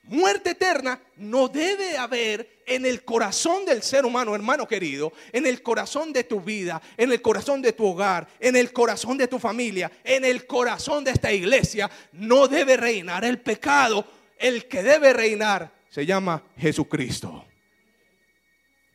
muerte 0.04 0.52
eterna, 0.52 1.00
no 1.18 1.48
debe 1.48 1.98
haber 1.98 2.62
en 2.66 2.86
el 2.86 3.04
corazón 3.04 3.66
del 3.66 3.84
ser 3.84 4.06
humano, 4.06 4.34
hermano 4.34 4.68
querido, 4.68 5.12
en 5.32 5.46
el 5.46 5.62
corazón 5.62 6.14
de 6.14 6.24
tu 6.24 6.42
vida, 6.42 6.82
en 6.98 7.12
el 7.12 7.22
corazón 7.22 7.62
de 7.62 7.74
tu 7.74 7.86
hogar, 7.86 8.28
en 8.40 8.56
el 8.56 8.72
corazón 8.72 9.18
de 9.18 9.28
tu 9.28 9.40
familia, 9.40 9.92
en 10.04 10.26
el 10.26 10.46
corazón 10.48 11.04
de 11.04 11.12
esta 11.12 11.32
iglesia, 11.34 11.90
no 12.14 12.48
debe 12.48 12.78
reinar 12.78 13.26
el 13.26 13.40
pecado. 13.40 14.06
El 14.38 14.68
que 14.68 14.82
debe 14.82 15.14
reinar 15.14 15.72
se 15.90 16.06
llama 16.06 16.42
Jesucristo. 16.58 17.41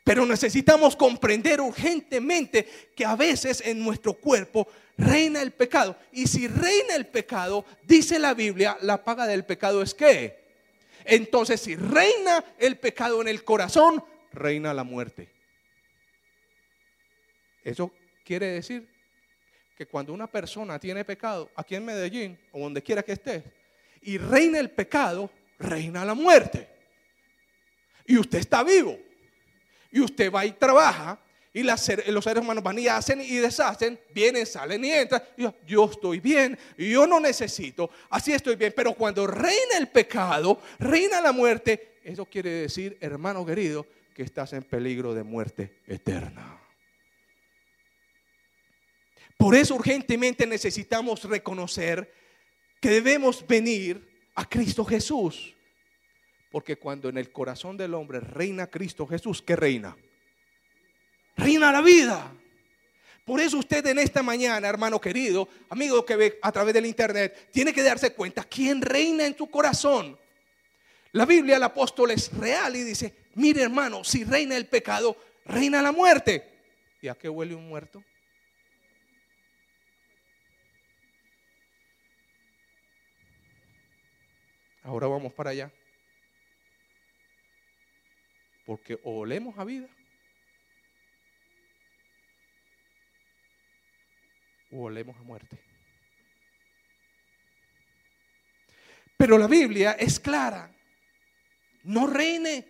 Pero 0.06 0.24
necesitamos 0.24 0.94
comprender 0.94 1.60
urgentemente 1.60 2.64
que 2.94 3.04
a 3.04 3.16
veces 3.16 3.60
en 3.66 3.84
nuestro 3.84 4.12
cuerpo 4.12 4.68
reina 4.96 5.42
el 5.42 5.50
pecado. 5.50 5.96
Y 6.12 6.28
si 6.28 6.46
reina 6.46 6.94
el 6.94 7.08
pecado, 7.08 7.64
dice 7.82 8.20
la 8.20 8.32
Biblia, 8.32 8.78
la 8.82 9.02
paga 9.02 9.26
del 9.26 9.44
pecado 9.44 9.82
es 9.82 9.94
qué. 9.94 10.44
Entonces, 11.04 11.60
si 11.60 11.74
reina 11.74 12.44
el 12.56 12.78
pecado 12.78 13.20
en 13.20 13.26
el 13.26 13.42
corazón, 13.42 14.00
reina 14.32 14.72
la 14.72 14.84
muerte. 14.84 15.28
Eso 17.64 17.90
quiere 18.24 18.46
decir 18.46 18.88
que 19.76 19.86
cuando 19.86 20.12
una 20.12 20.28
persona 20.28 20.78
tiene 20.78 21.04
pecado, 21.04 21.50
aquí 21.56 21.74
en 21.74 21.84
Medellín 21.84 22.38
o 22.52 22.60
donde 22.60 22.80
quiera 22.80 23.02
que 23.02 23.10
esté, 23.10 23.42
y 24.02 24.18
reina 24.18 24.60
el 24.60 24.70
pecado, 24.70 25.28
reina 25.58 26.04
la 26.04 26.14
muerte. 26.14 26.68
Y 28.06 28.18
usted 28.18 28.38
está 28.38 28.62
vivo 28.62 28.96
y 29.96 30.00
usted 30.00 30.30
va 30.30 30.44
y 30.44 30.52
trabaja 30.52 31.18
y 31.54 31.62
los 31.62 31.80
seres 31.80 32.42
humanos 32.42 32.62
van 32.62 32.78
y 32.78 32.86
hacen 32.86 33.18
y 33.18 33.36
deshacen, 33.36 33.98
vienen, 34.14 34.44
salen 34.44 34.84
y 34.84 34.92
entran. 34.92 35.22
yo, 35.38 35.54
yo 35.66 35.86
estoy 35.86 36.20
bien, 36.20 36.58
yo 36.76 37.06
no 37.06 37.18
necesito, 37.18 37.88
así 38.10 38.34
estoy 38.34 38.56
bien. 38.56 38.74
Pero 38.76 38.92
cuando 38.92 39.26
reina 39.26 39.78
el 39.78 39.88
pecado, 39.88 40.60
reina 40.78 41.18
la 41.22 41.32
muerte, 41.32 41.94
eso 42.04 42.26
quiere 42.26 42.50
decir, 42.50 42.98
hermano 43.00 43.46
querido, 43.46 43.86
que 44.14 44.22
estás 44.22 44.52
en 44.52 44.64
peligro 44.64 45.14
de 45.14 45.22
muerte 45.22 45.78
eterna. 45.86 46.60
Por 49.38 49.54
eso 49.54 49.76
urgentemente 49.76 50.46
necesitamos 50.46 51.24
reconocer 51.24 52.12
que 52.82 52.90
debemos 52.90 53.46
venir 53.46 54.06
a 54.34 54.46
Cristo 54.46 54.84
Jesús. 54.84 55.55
Porque 56.50 56.76
cuando 56.76 57.08
en 57.08 57.18
el 57.18 57.32
corazón 57.32 57.76
del 57.76 57.94
hombre 57.94 58.20
reina 58.20 58.68
Cristo 58.68 59.06
Jesús, 59.06 59.42
¿qué 59.42 59.56
reina? 59.56 59.96
Reina 61.36 61.72
la 61.72 61.82
vida. 61.82 62.32
Por 63.24 63.40
eso 63.40 63.58
usted 63.58 63.84
en 63.86 63.98
esta 63.98 64.22
mañana, 64.22 64.68
hermano 64.68 65.00
querido, 65.00 65.48
amigo 65.68 66.06
que 66.06 66.14
ve 66.14 66.38
a 66.42 66.52
través 66.52 66.72
del 66.72 66.86
internet, 66.86 67.48
tiene 67.52 67.72
que 67.72 67.82
darse 67.82 68.14
cuenta 68.14 68.44
quién 68.44 68.80
reina 68.80 69.26
en 69.26 69.34
tu 69.34 69.50
corazón. 69.50 70.16
La 71.12 71.26
Biblia, 71.26 71.56
el 71.56 71.62
apóstol 71.62 72.12
es 72.12 72.32
real 72.32 72.76
y 72.76 72.84
dice, 72.84 73.14
mire 73.34 73.62
hermano, 73.62 74.04
si 74.04 74.22
reina 74.22 74.56
el 74.56 74.66
pecado, 74.66 75.16
reina 75.44 75.82
la 75.82 75.90
muerte. 75.90 76.46
¿Y 77.02 77.08
a 77.08 77.14
qué 77.14 77.28
huele 77.28 77.54
un 77.54 77.68
muerto? 77.68 78.04
Ahora 84.84 85.08
vamos 85.08 85.32
para 85.32 85.50
allá. 85.50 85.72
Porque 88.66 88.98
o 89.04 89.20
olemos 89.20 89.56
a 89.58 89.64
vida 89.64 89.88
o 94.70 94.82
olemos 94.82 95.16
a 95.16 95.22
muerte. 95.22 95.58
Pero 99.16 99.38
la 99.38 99.46
Biblia 99.46 99.92
es 99.92 100.20
clara. 100.20 100.70
No 101.84 102.06
reine, 102.06 102.66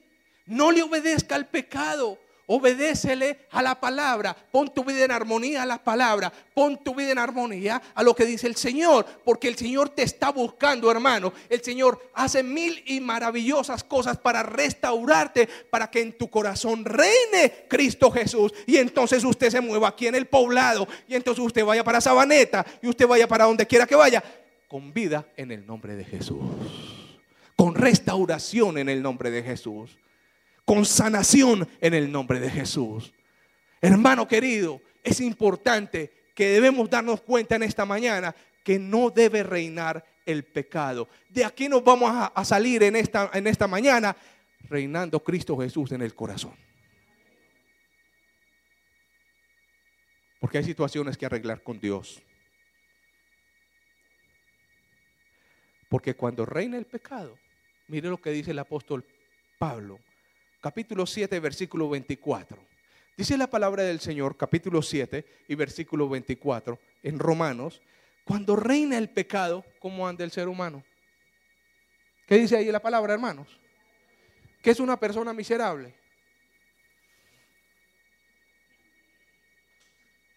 no 0.47 0.71
le 0.71 0.83
obedezca 0.83 1.35
al 1.35 1.49
pecado, 1.49 2.21
Obedécele 2.49 3.47
a 3.51 3.61
la 3.61 3.75
palabra. 3.81 4.35
Pon 4.53 4.73
tu 4.73 4.85
vida 4.85 5.05
en 5.05 5.11
armonía 5.11 5.65
a 5.65 5.67
la 5.67 5.83
palabra. 5.83 6.33
Pon 6.55 6.83
tu 6.83 6.95
vida 6.95 7.11
en 7.11 7.19
armonía 7.19 7.83
a 7.93 8.03
lo 8.05 8.15
que 8.15 8.25
dice 8.25 8.47
el 8.47 8.55
Señor. 8.55 9.05
Porque 9.25 9.49
el 9.49 9.57
Señor 9.57 9.89
te 9.89 10.05
está 10.05 10.31
buscando, 10.31 10.89
hermano. 10.89 11.33
El 11.49 11.61
Señor 11.63 12.11
hace 12.15 12.45
mil 12.45 12.85
y 12.87 13.01
maravillosas 13.01 13.83
cosas 13.83 14.17
para 14.17 14.45
restaurarte. 14.45 15.49
Para 15.71 15.91
que 15.91 16.01
en 16.01 16.17
tu 16.17 16.31
corazón 16.31 16.85
reine 16.85 17.67
Cristo 17.69 18.13
Jesús. 18.13 18.55
Y 18.65 18.77
entonces 18.77 19.25
usted 19.25 19.51
se 19.51 19.61
mueva 19.61 19.89
aquí 19.89 20.07
en 20.07 20.15
el 20.15 20.27
poblado. 20.27 20.87
Y 21.09 21.17
entonces 21.17 21.45
usted 21.45 21.65
vaya 21.65 21.83
para 21.83 22.01
Sabaneta. 22.01 22.65
Y 22.81 22.87
usted 22.87 23.09
vaya 23.09 23.27
para 23.27 23.47
donde 23.47 23.67
quiera 23.67 23.89
que 23.89 23.97
vaya. 23.97 24.23
Con 24.69 24.93
vida 24.93 25.27
en 25.37 25.51
el 25.51 25.67
nombre 25.67 25.97
de 25.97 26.05
Jesús. 26.05 26.39
Con 27.57 27.75
restauración 27.75 28.79
en 28.79 28.89
el 28.89 29.03
nombre 29.03 29.33
de 29.33 29.43
Jesús 29.43 29.99
con 30.66 30.85
sanación 30.85 31.66
en 31.81 31.94
el 31.94 32.12
nombre 32.12 32.40
de 32.40 32.50
Jesús. 32.50 33.14
Hermano 33.81 34.26
querido, 34.26 34.83
es 35.02 35.20
importante 35.20 36.12
que 36.35 36.48
debemos 36.48 36.90
darnos 36.90 37.22
cuenta 37.22 37.55
en 37.55 37.62
esta 37.62 37.87
mañana 37.87 38.35
que 38.64 38.79
no 38.79 39.11
debe 39.11 39.44
reinar 39.44 40.05
el 40.26 40.44
pecado. 40.44 41.09
De 41.31 41.44
aquí 41.44 41.68
nos 41.68 41.85
vamos 41.85 42.11
a, 42.12 42.44
salir 42.44 42.83
en 42.83 42.96
esta, 42.96 43.31
en 43.33 43.46
esta 43.46 43.68
mañana 43.68 44.14
reinando 44.68 45.22
Cristo 45.22 45.57
Jesús 45.57 45.92
en 45.92 46.02
el 46.02 46.14
corazón. 46.14 46.55
Porque 50.40 50.59
hay 50.59 50.64
situaciones 50.64 51.16
que 51.16 51.26
arreglar 51.26 51.62
con 51.62 51.79
Dios. 51.79 52.20
Porque 55.88 56.14
cuando 56.14 56.44
reina 56.44 56.76
el 56.76 56.87
pecado, 56.87 57.38
mire 57.87 58.09
lo 58.09 58.20
que 58.20 58.31
dice 58.31 58.50
el 58.50 58.59
apóstol 58.59 59.07
Pablo 59.59 60.00
capítulo 60.66 61.07
7, 61.07 61.38
versículo 61.38 61.88
24. 61.88 62.59
Dice 63.16 63.38
la 63.38 63.46
palabra 63.46 63.85
del 63.85 64.00
Señor, 64.00 64.37
capítulo 64.37 64.83
7 64.83 65.24
y 65.46 65.55
versículo 65.55 66.09
24, 66.09 66.76
en 67.05 67.20
Romanos, 67.20 67.81
cuando 68.24 68.57
reina 68.57 68.98
el 68.98 69.09
pecado, 69.09 69.64
¿cómo 69.79 70.09
anda 70.09 70.24
el 70.24 70.33
ser 70.33 70.48
humano? 70.48 70.83
¿Qué 72.26 72.35
dice 72.35 72.57
ahí 72.57 72.64
la 72.72 72.83
palabra, 72.83 73.14
hermanos? 73.14 73.46
Que 74.61 74.70
es 74.70 74.81
una 74.81 74.98
persona 74.98 75.33
miserable. 75.33 75.94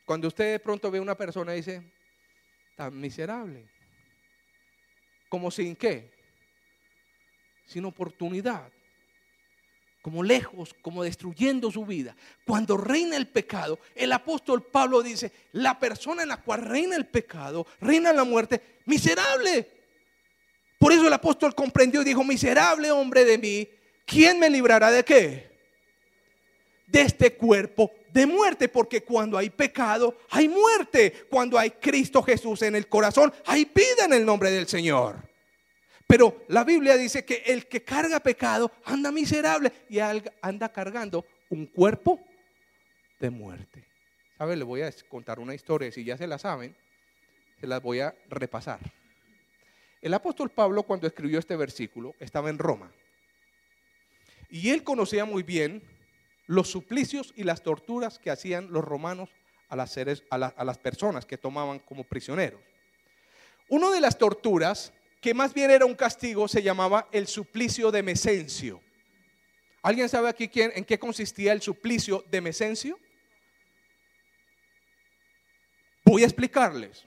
Cuando 0.06 0.28
usted 0.28 0.52
de 0.52 0.60
pronto 0.60 0.92
ve 0.92 1.00
a 1.00 1.02
una 1.02 1.18
persona 1.18 1.54
dice, 1.54 1.82
tan 2.76 2.96
miserable, 3.02 3.66
como 5.28 5.50
sin 5.50 5.76
qué, 5.76 6.14
sin 7.66 7.84
oportunidad, 7.84 8.72
como 10.10 10.24
lejos, 10.24 10.76
como 10.82 11.04
destruyendo 11.04 11.70
su 11.70 11.86
vida. 11.86 12.16
Cuando 12.44 12.78
reina 12.78 13.16
el 13.16 13.28
pecado, 13.28 13.78
el 13.94 14.12
apóstol 14.12 14.64
Pablo 14.64 15.04
dice, 15.04 15.32
la 15.52 15.78
persona 15.78 16.24
en 16.24 16.30
la 16.30 16.38
cual 16.38 16.64
reina 16.64 16.96
el 16.96 17.06
pecado, 17.06 17.68
reina 17.80 18.12
la 18.12 18.24
muerte, 18.24 18.80
miserable. 18.86 19.70
Por 20.80 20.92
eso 20.92 21.06
el 21.06 21.14
apóstol 21.14 21.54
comprendió 21.54 22.02
y 22.02 22.06
dijo, 22.06 22.24
miserable 22.24 22.90
hombre 22.90 23.24
de 23.24 23.38
mí, 23.38 23.70
¿quién 24.04 24.40
me 24.40 24.50
librará 24.50 24.90
de 24.90 25.06
qué? 25.06 25.52
De 26.88 27.02
este 27.02 27.36
cuerpo 27.36 27.92
de 28.12 28.26
muerte, 28.26 28.68
porque 28.68 29.04
cuando 29.04 29.38
hay 29.38 29.52
pecado, 29.52 30.18
hay 30.32 30.50
muerte. 30.50 31.28
Cuando 31.30 31.60
hay 31.60 31.70
Cristo 31.70 32.24
Jesús 32.24 32.64
en 32.64 32.76
el 32.76 32.88
corazón, 32.88 33.32
hay 33.46 33.66
vida 33.66 34.06
en 34.06 34.14
el 34.14 34.26
nombre 34.26 34.50
del 34.50 34.68
Señor. 34.68 35.29
Pero 36.10 36.44
la 36.48 36.64
Biblia 36.64 36.98
dice 36.98 37.24
que 37.24 37.44
el 37.46 37.68
que 37.68 37.84
carga 37.84 38.20
pecado 38.20 38.72
anda 38.84 39.12
miserable 39.12 39.72
y 39.90 40.00
anda 40.00 40.70
cargando 40.70 41.24
un 41.52 41.68
cuerpo 41.68 42.20
de 43.20 43.30
muerte. 43.30 43.86
¿Sabe? 44.36 44.56
Le 44.56 44.64
voy 44.64 44.82
a 44.82 44.92
contar 45.08 45.38
una 45.38 45.54
historia, 45.54 45.92
si 45.92 46.04
ya 46.04 46.18
se 46.18 46.26
la 46.26 46.40
saben, 46.40 46.76
se 47.62 47.68
las 47.68 47.80
voy 47.84 48.00
a 48.00 48.16
repasar. 48.28 48.80
El 50.02 50.16
apóstol 50.16 50.50
Pablo 50.50 50.82
cuando 50.82 51.06
escribió 51.06 51.38
este 51.38 51.56
versículo 51.56 52.16
estaba 52.20 52.50
en 52.50 52.58
Roma. 52.58 52.92
Y 54.50 54.72
él 54.72 54.84
conocía 54.84 55.26
muy 55.26 55.44
bien 55.44 55.84
los 56.48 56.72
suplicios 56.72 57.36
y 57.36 57.44
las 57.44 57.62
torturas 57.62 58.18
que 58.18 58.32
hacían 58.32 58.74
los 58.74 58.84
romanos 58.84 59.30
a 59.68 59.76
las, 59.76 59.96
a 60.32 60.64
las 60.64 60.78
personas 60.80 61.28
que 61.28 61.38
tomaban 61.38 61.78
como 61.78 62.04
prisioneros. 62.04 62.60
Una 63.68 63.92
de 63.92 64.02
las 64.02 64.18
torturas, 64.18 64.92
que 65.22 65.34
más 65.34 65.54
bien 65.54 65.72
era 65.72 65.86
un 65.86 65.96
castigo, 65.96 66.48
se 66.48 66.64
llamaba 66.64 67.08
el 67.12 67.28
suplicio 67.28 67.92
de 67.92 68.04
Mesencio. 68.04 68.82
¿Alguien 69.82 70.10
sabe 70.10 70.30
aquí 70.30 70.48
quién, 70.48 70.72
en 70.76 70.86
qué 70.86 71.00
consistía 71.00 71.54
el 71.54 71.62
suplicio 71.62 72.24
de 72.30 72.42
Mesencio? 72.42 73.00
Voy 76.06 76.24
a 76.24 76.26
explicarles. 76.26 77.06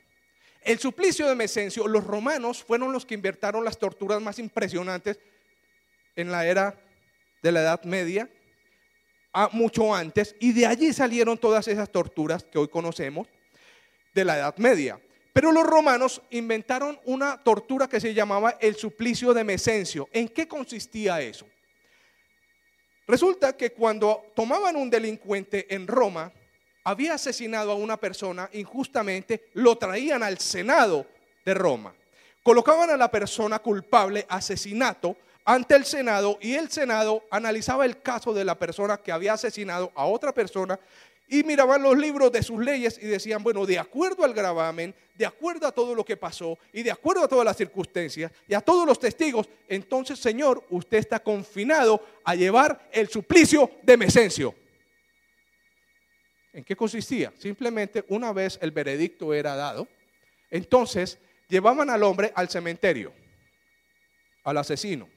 El 0.63 0.79
suplicio 0.79 1.27
de 1.29 1.35
Mesencio, 1.35 1.89
los 1.89 2.05
romanos 2.05 2.63
fueron 2.63 2.93
los 2.93 3.05
que 3.05 3.15
inventaron 3.15 3.65
las 3.65 3.79
torturas 3.79 4.23
más 4.23 4.39
impresionantes 4.39 5.19
en 6.15 6.31
la 6.31 6.47
era 6.47 6.79
de 7.43 7.53
la 7.53 7.63
Edad 7.63 7.83
Media, 7.85 8.31
mucho 9.53 9.95
antes, 9.95 10.37
y 10.39 10.53
de 10.53 10.67
allí 10.67 10.93
salieron 10.93 11.39
todas 11.39 11.67
esas 11.67 11.91
torturas 11.91 12.45
que 12.45 12.59
hoy 12.59 12.69
conocemos 12.69 13.27
de 14.15 14.25
la 14.25 14.37
Edad 14.37 14.57
Media. 14.59 15.01
Pero 15.33 15.51
los 15.51 15.65
romanos 15.65 16.21
inventaron 16.31 17.01
una 17.05 17.43
tortura 17.43 17.89
que 17.89 18.01
se 18.01 18.13
llamaba 18.13 18.57
el 18.61 18.77
suplicio 18.77 19.33
de 19.33 19.45
Mesencio. 19.45 20.09
¿En 20.13 20.29
qué 20.29 20.47
consistía 20.47 21.21
eso? 21.21 21.47
Resulta 23.07 23.57
que 23.57 23.73
cuando 23.73 24.27
tomaban 24.35 24.77
un 24.77 24.91
delincuente 24.91 25.75
en 25.75 25.87
Roma, 25.87 26.31
había 26.85 27.15
asesinado 27.15 27.73
a 27.73 27.77
una 27.77 27.97
persona 27.97 28.49
injustamente, 28.53 29.49
lo 29.55 29.77
traían 29.77 30.23
al 30.23 30.39
Senado 30.39 31.07
de 31.45 31.55
Roma. 31.55 31.95
Colocaban 32.43 32.91
a 32.91 32.97
la 32.97 33.11
persona 33.11 33.61
culpable, 33.61 34.27
asesinato, 34.29 35.17
ante 35.45 35.75
el 35.75 35.85
Senado 35.85 36.39
y 36.41 36.55
el 36.55 36.71
Senado 36.71 37.25
analizaba 37.31 37.85
el 37.85 38.01
caso 38.01 38.33
de 38.33 38.45
la 38.45 38.59
persona 38.59 38.99
que 38.99 39.13
había 39.13 39.33
asesinado 39.33 39.91
a 39.95 40.07
otra 40.07 40.33
persona 40.33 40.79
y 41.29 41.43
miraban 41.45 41.83
los 41.83 41.97
libros 41.97 42.31
de 42.31 42.43
sus 42.43 42.63
leyes 42.63 42.99
y 43.01 43.07
decían, 43.07 43.43
bueno, 43.43 43.65
de 43.65 43.79
acuerdo 43.79 44.25
al 44.25 44.35
gravamen, 44.35 44.95
de 45.15 45.25
acuerdo 45.27 45.67
a 45.67 45.73
todo 45.73 45.95
lo 45.95 46.05
que 46.05 46.17
pasó 46.17 46.59
y 46.73 46.83
de 46.83 46.91
acuerdo 46.91 47.25
a 47.25 47.29
todas 47.29 47.45
las 47.45 47.57
circunstancias 47.57 48.31
y 48.47 48.55
a 48.55 48.61
todos 48.61 48.87
los 48.87 48.99
testigos, 48.99 49.49
entonces, 49.69 50.19
Señor, 50.19 50.65
usted 50.71 50.99
está 50.99 51.21
confinado 51.21 52.05
a 52.25 52.35
llevar 52.35 52.89
el 52.93 53.09
suplicio 53.09 53.71
de 53.83 53.97
Mesencio. 53.97 54.55
¿En 56.53 56.65
qué 56.65 56.77
consistía? 56.77 57.33
Simplemente 57.39 58.05
una 58.09 58.33
vez 58.33 58.59
el 58.61 58.71
veredicto 58.71 59.33
era 59.33 59.57
dado, 59.57 59.89
entonces 60.51 61.19
llevaban 61.49 61.89
al 61.89 62.03
hombre 62.03 62.31
al 62.35 62.51
cementerio, 62.51 63.15
al 64.45 64.59
asesino. 64.59 65.09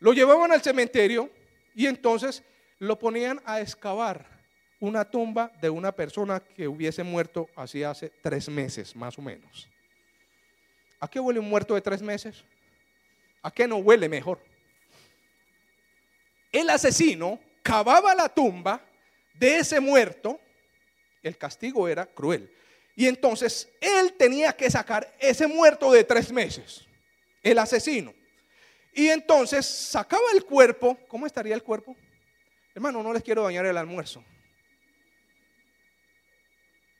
Lo 0.00 0.12
llevaban 0.12 0.50
al 0.50 0.62
cementerio 0.62 1.30
y 1.74 1.86
entonces 1.86 2.42
lo 2.80 2.98
ponían 2.98 3.40
a 3.44 3.60
excavar 3.60 4.37
una 4.80 5.04
tumba 5.04 5.50
de 5.60 5.70
una 5.70 5.92
persona 5.92 6.40
que 6.40 6.68
hubiese 6.68 7.02
muerto 7.02 7.48
así 7.56 7.82
hace 7.82 8.10
tres 8.22 8.48
meses, 8.48 8.94
más 8.94 9.18
o 9.18 9.22
menos. 9.22 9.68
¿A 11.00 11.08
qué 11.08 11.18
huele 11.18 11.40
un 11.40 11.48
muerto 11.48 11.74
de 11.74 11.80
tres 11.80 12.02
meses? 12.02 12.44
¿A 13.42 13.50
qué 13.50 13.66
no 13.66 13.76
huele 13.76 14.08
mejor? 14.08 14.40
El 16.52 16.70
asesino 16.70 17.40
cavaba 17.62 18.14
la 18.14 18.28
tumba 18.28 18.80
de 19.34 19.58
ese 19.58 19.80
muerto, 19.80 20.40
el 21.22 21.36
castigo 21.36 21.88
era 21.88 22.06
cruel. 22.06 22.52
Y 22.96 23.06
entonces 23.06 23.68
él 23.80 24.14
tenía 24.14 24.52
que 24.52 24.70
sacar 24.70 25.14
ese 25.20 25.46
muerto 25.46 25.92
de 25.92 26.02
tres 26.04 26.32
meses, 26.32 26.84
el 27.42 27.58
asesino. 27.58 28.12
Y 28.92 29.08
entonces 29.08 29.66
sacaba 29.66 30.24
el 30.34 30.44
cuerpo, 30.44 30.98
¿cómo 31.06 31.26
estaría 31.26 31.54
el 31.54 31.62
cuerpo? 31.62 31.96
Hermano, 32.74 33.02
no 33.02 33.12
les 33.12 33.22
quiero 33.22 33.44
dañar 33.44 33.66
el 33.66 33.76
almuerzo 33.76 34.24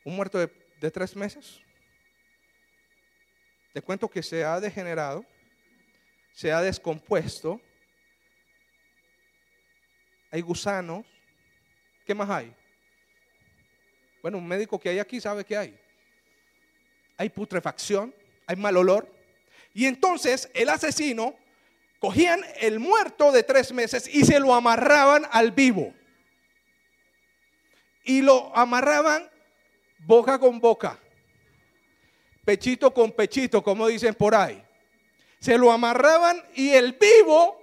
un 0.08 0.16
muerto 0.16 0.38
de, 0.38 0.90
tres 0.90 1.14
meses. 1.14 1.60
Te 3.74 3.82
cuento 3.82 4.08
que 4.08 4.22
se 4.22 4.42
ha 4.42 4.58
degenerado, 4.58 5.22
se 6.32 6.50
ha 6.50 6.62
descompuesto, 6.62 7.60
hay 10.30 10.40
gusanos. 10.40 11.04
¿Qué 12.06 12.14
más 12.14 12.30
hay? 12.30 12.54
Bueno, 14.22 14.38
un 14.38 14.48
médico 14.48 14.80
que 14.80 14.88
hay 14.88 14.98
aquí 14.98 15.20
sabe 15.20 15.44
que 15.44 15.58
hay. 15.58 15.78
Hay 17.18 17.28
putrefacción, 17.28 18.14
hay 18.46 18.56
mal 18.56 18.78
olor. 18.78 19.14
Y 19.74 19.84
entonces 19.84 20.50
el 20.54 20.70
asesino 20.70 21.36
cogían 21.98 22.40
el 22.60 22.78
muerto 22.80 23.30
de 23.30 23.42
tres 23.42 23.72
meses 23.72 24.08
y 24.08 24.24
se 24.24 24.40
lo 24.40 24.54
amarraban 24.54 25.26
al 25.32 25.52
vivo. 25.52 25.92
Y 28.04 28.22
lo 28.22 28.56
amarraban 28.56 29.30
boca 29.98 30.38
con 30.38 30.60
boca, 30.60 30.98
pechito 32.44 32.92
con 32.92 33.12
pechito, 33.12 33.62
como 33.62 33.86
dicen 33.86 34.14
por 34.14 34.34
ahí. 34.34 34.62
Se 35.40 35.56
lo 35.56 35.70
amarraban 35.70 36.42
y 36.54 36.70
el 36.70 36.94
vivo 36.94 37.62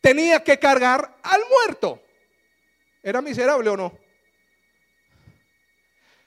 tenía 0.00 0.42
que 0.42 0.58
cargar 0.58 1.16
al 1.22 1.40
muerto. 1.48 2.00
¿Era 3.02 3.20
miserable 3.20 3.70
o 3.70 3.76
no? 3.76 3.98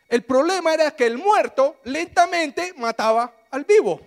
El 0.09 0.23
problema 0.23 0.73
era 0.73 0.95
que 0.95 1.07
el 1.07 1.17
muerto 1.17 1.79
lentamente 1.85 2.73
mataba 2.77 3.35
al 3.49 3.65
vivo. 3.65 3.99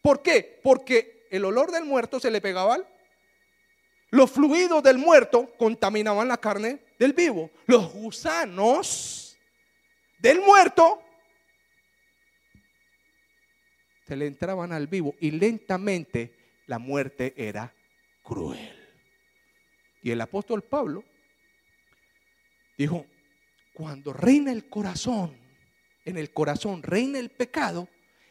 ¿Por 0.00 0.22
qué? 0.22 0.60
Porque 0.62 1.26
el 1.30 1.44
olor 1.44 1.72
del 1.72 1.84
muerto 1.84 2.20
se 2.20 2.30
le 2.30 2.40
pegaba 2.40 2.74
al... 2.74 2.86
Los 4.10 4.30
fluidos 4.30 4.82
del 4.82 4.96
muerto 4.96 5.52
contaminaban 5.58 6.28
la 6.28 6.38
carne 6.38 6.78
del 6.98 7.12
vivo. 7.12 7.50
Los 7.66 7.92
gusanos 7.92 9.27
del 10.18 10.40
muerto, 10.40 11.02
se 14.06 14.16
le 14.16 14.26
entraban 14.26 14.72
al 14.72 14.86
vivo 14.86 15.14
y 15.20 15.30
lentamente 15.30 16.34
la 16.66 16.78
muerte 16.78 17.34
era 17.36 17.74
cruel. 18.22 18.74
Y 20.02 20.10
el 20.10 20.20
apóstol 20.20 20.62
Pablo 20.62 21.04
dijo, 22.76 23.06
cuando 23.74 24.12
reina 24.12 24.50
el 24.50 24.68
corazón, 24.68 25.36
en 26.04 26.16
el 26.16 26.32
corazón 26.32 26.82
reina 26.82 27.18
el 27.18 27.30
pecado, 27.30 27.88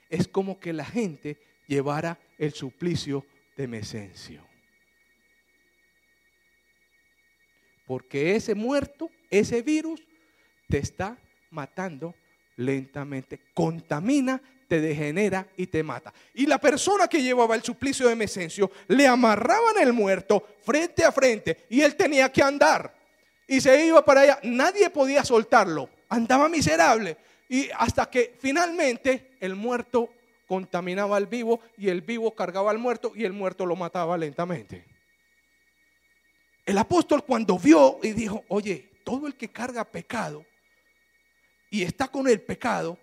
es 0.09 0.27
como 0.27 0.59
que 0.59 0.73
la 0.73 0.85
gente 0.85 1.37
llevara 1.67 2.19
el 2.37 2.53
suplicio 2.53 3.25
de 3.55 3.67
Mesencio. 3.67 4.47
Porque 7.85 8.35
ese 8.35 8.55
muerto, 8.55 9.09
ese 9.29 9.61
virus, 9.61 10.01
te 10.67 10.79
está 10.79 11.17
matando 11.51 12.15
lentamente, 12.57 13.39
contamina, 13.53 14.41
te 14.67 14.81
degenera 14.81 15.47
y 15.55 15.67
te 15.67 15.81
mata. 15.83 16.13
Y 16.33 16.45
la 16.45 16.57
persona 16.57 17.07
que 17.07 17.21
llevaba 17.21 17.55
el 17.55 17.63
suplicio 17.63 18.07
de 18.07 18.15
Mesencio 18.15 18.71
le 18.87 19.07
amarraban 19.07 19.77
el 19.79 19.93
muerto 19.93 20.45
frente 20.61 21.05
a 21.05 21.11
frente 21.11 21.65
y 21.69 21.81
él 21.81 21.95
tenía 21.95 22.31
que 22.31 22.43
andar. 22.43 22.93
Y 23.47 23.61
se 23.61 23.85
iba 23.85 24.03
para 24.03 24.21
allá, 24.21 24.39
nadie 24.43 24.89
podía 24.89 25.23
soltarlo, 25.23 25.89
andaba 26.09 26.49
miserable. 26.49 27.17
Y 27.49 27.69
hasta 27.77 28.09
que 28.09 28.35
finalmente 28.39 29.37
el 29.39 29.55
muerto 29.55 30.09
contaminaba 30.47 31.15
al 31.15 31.27
vivo 31.27 31.61
y 31.77 31.87
el 31.87 32.01
vivo 32.01 32.35
cargaba 32.35 32.71
al 32.71 32.77
muerto 32.77 33.13
y 33.15 33.23
el 33.23 33.31
muerto 33.31 33.65
lo 33.65 33.75
mataba 33.77 34.17
lentamente. 34.17 34.85
El 36.65 36.77
apóstol 36.77 37.23
cuando 37.23 37.57
vio 37.57 37.99
y 38.03 38.11
dijo, 38.11 38.43
oye, 38.49 38.89
todo 39.05 39.27
el 39.27 39.35
que 39.35 39.47
carga 39.47 39.85
pecado 39.85 40.45
y 41.69 41.83
está 41.83 42.07
con 42.07 42.27
el 42.27 42.41
pecado, 42.41 42.97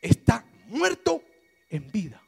está 0.00 0.44
muerto 0.66 1.22
en 1.68 1.90
vida. 1.90 2.20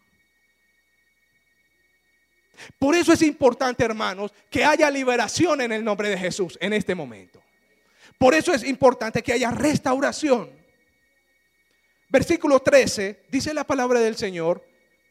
Por 2.79 2.95
eso 2.95 3.13
es 3.13 3.23
importante, 3.23 3.85
hermanos, 3.85 4.33
que 4.51 4.65
haya 4.65 4.91
liberación 4.91 5.61
en 5.61 5.73
el 5.73 5.85
nombre 5.85 6.09
de 6.09 6.19
Jesús 6.19 6.57
en 6.61 6.73
este 6.73 6.95
momento. 6.95 7.43
Por 8.19 8.35
eso 8.35 8.53
es 8.53 8.63
importante 8.63 9.23
que 9.23 9.33
haya 9.33 9.51
restauración. 9.51 10.51
Versículo 12.09 12.61
13, 12.61 13.25
dice 13.31 13.55
la 13.55 13.65
palabra 13.65 13.99
del 14.01 14.17
Señor, 14.17 14.65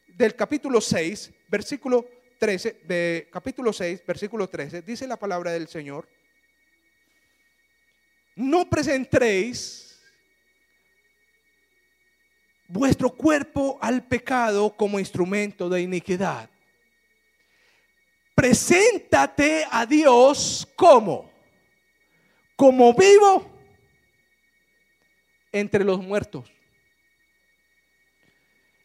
del 0.07 0.35
capítulo 0.35 0.79
6, 0.79 1.31
versículo 1.49 2.07
13, 2.39 2.81
de 2.83 3.27
capítulo 3.31 3.73
6, 3.73 4.03
versículo 4.05 4.47
13, 4.47 4.83
dice 4.83 5.07
la 5.07 5.17
palabra 5.17 5.51
del 5.51 5.67
Señor, 5.67 6.07
no 8.35 8.69
presentéis 8.69 9.90
vuestro 12.71 13.09
cuerpo 13.09 13.77
al 13.81 14.03
pecado 14.03 14.73
como 14.75 14.99
instrumento 14.99 15.67
de 15.69 15.81
iniquidad. 15.81 16.49
Preséntate 18.33 19.65
a 19.69 19.85
Dios 19.85 20.67
como, 20.75 21.29
como 22.55 22.93
vivo 22.93 23.51
entre 25.51 25.83
los 25.83 26.01
muertos. 26.01 26.49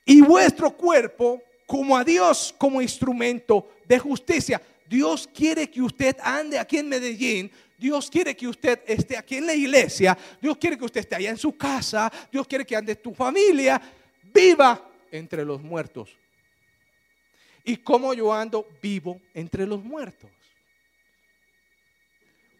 Y 0.05 0.21
vuestro 0.21 0.71
cuerpo 0.71 1.41
como 1.65 1.97
a 1.97 2.05
Dios 2.05 2.55
como 2.59 2.83
instrumento 2.83 3.71
de 3.87 3.99
justicia. 3.99 4.61
Dios 4.89 5.29
quiere 5.33 5.69
que 5.71 5.83
usted 5.83 6.17
ande 6.23 6.59
aquí 6.59 6.79
en 6.79 6.89
Medellín 6.89 7.51
Dios 7.79 8.11
quiere 8.11 8.35
que 8.35 8.49
usted 8.49 8.81
esté 8.87 9.17
aquí 9.17 9.37
en 9.37 9.47
la 9.47 9.55
iglesia, 9.55 10.17
Dios 10.41 10.57
quiere 10.57 10.79
que 10.79 10.85
usted 10.85 11.01
esté 11.01 11.17
allá 11.17 11.31
en 11.31 11.37
su 11.37 11.57
casa, 11.57 12.11
Dios 12.33 12.47
quiere 12.47 12.65
que 12.65 12.77
ande 12.77 12.97
tu 12.97 13.15
familia, 13.15 13.81
viva 14.23 14.91
entre 15.11 15.45
los 15.45 15.63
muertos. 15.63 16.17
¿Y 17.65 17.77
cómo 17.79 18.15
yo 18.15 18.33
ando 18.33 18.67
vivo 18.81 19.21
entre 19.35 19.67
los 19.67 19.83
muertos? 19.83 20.31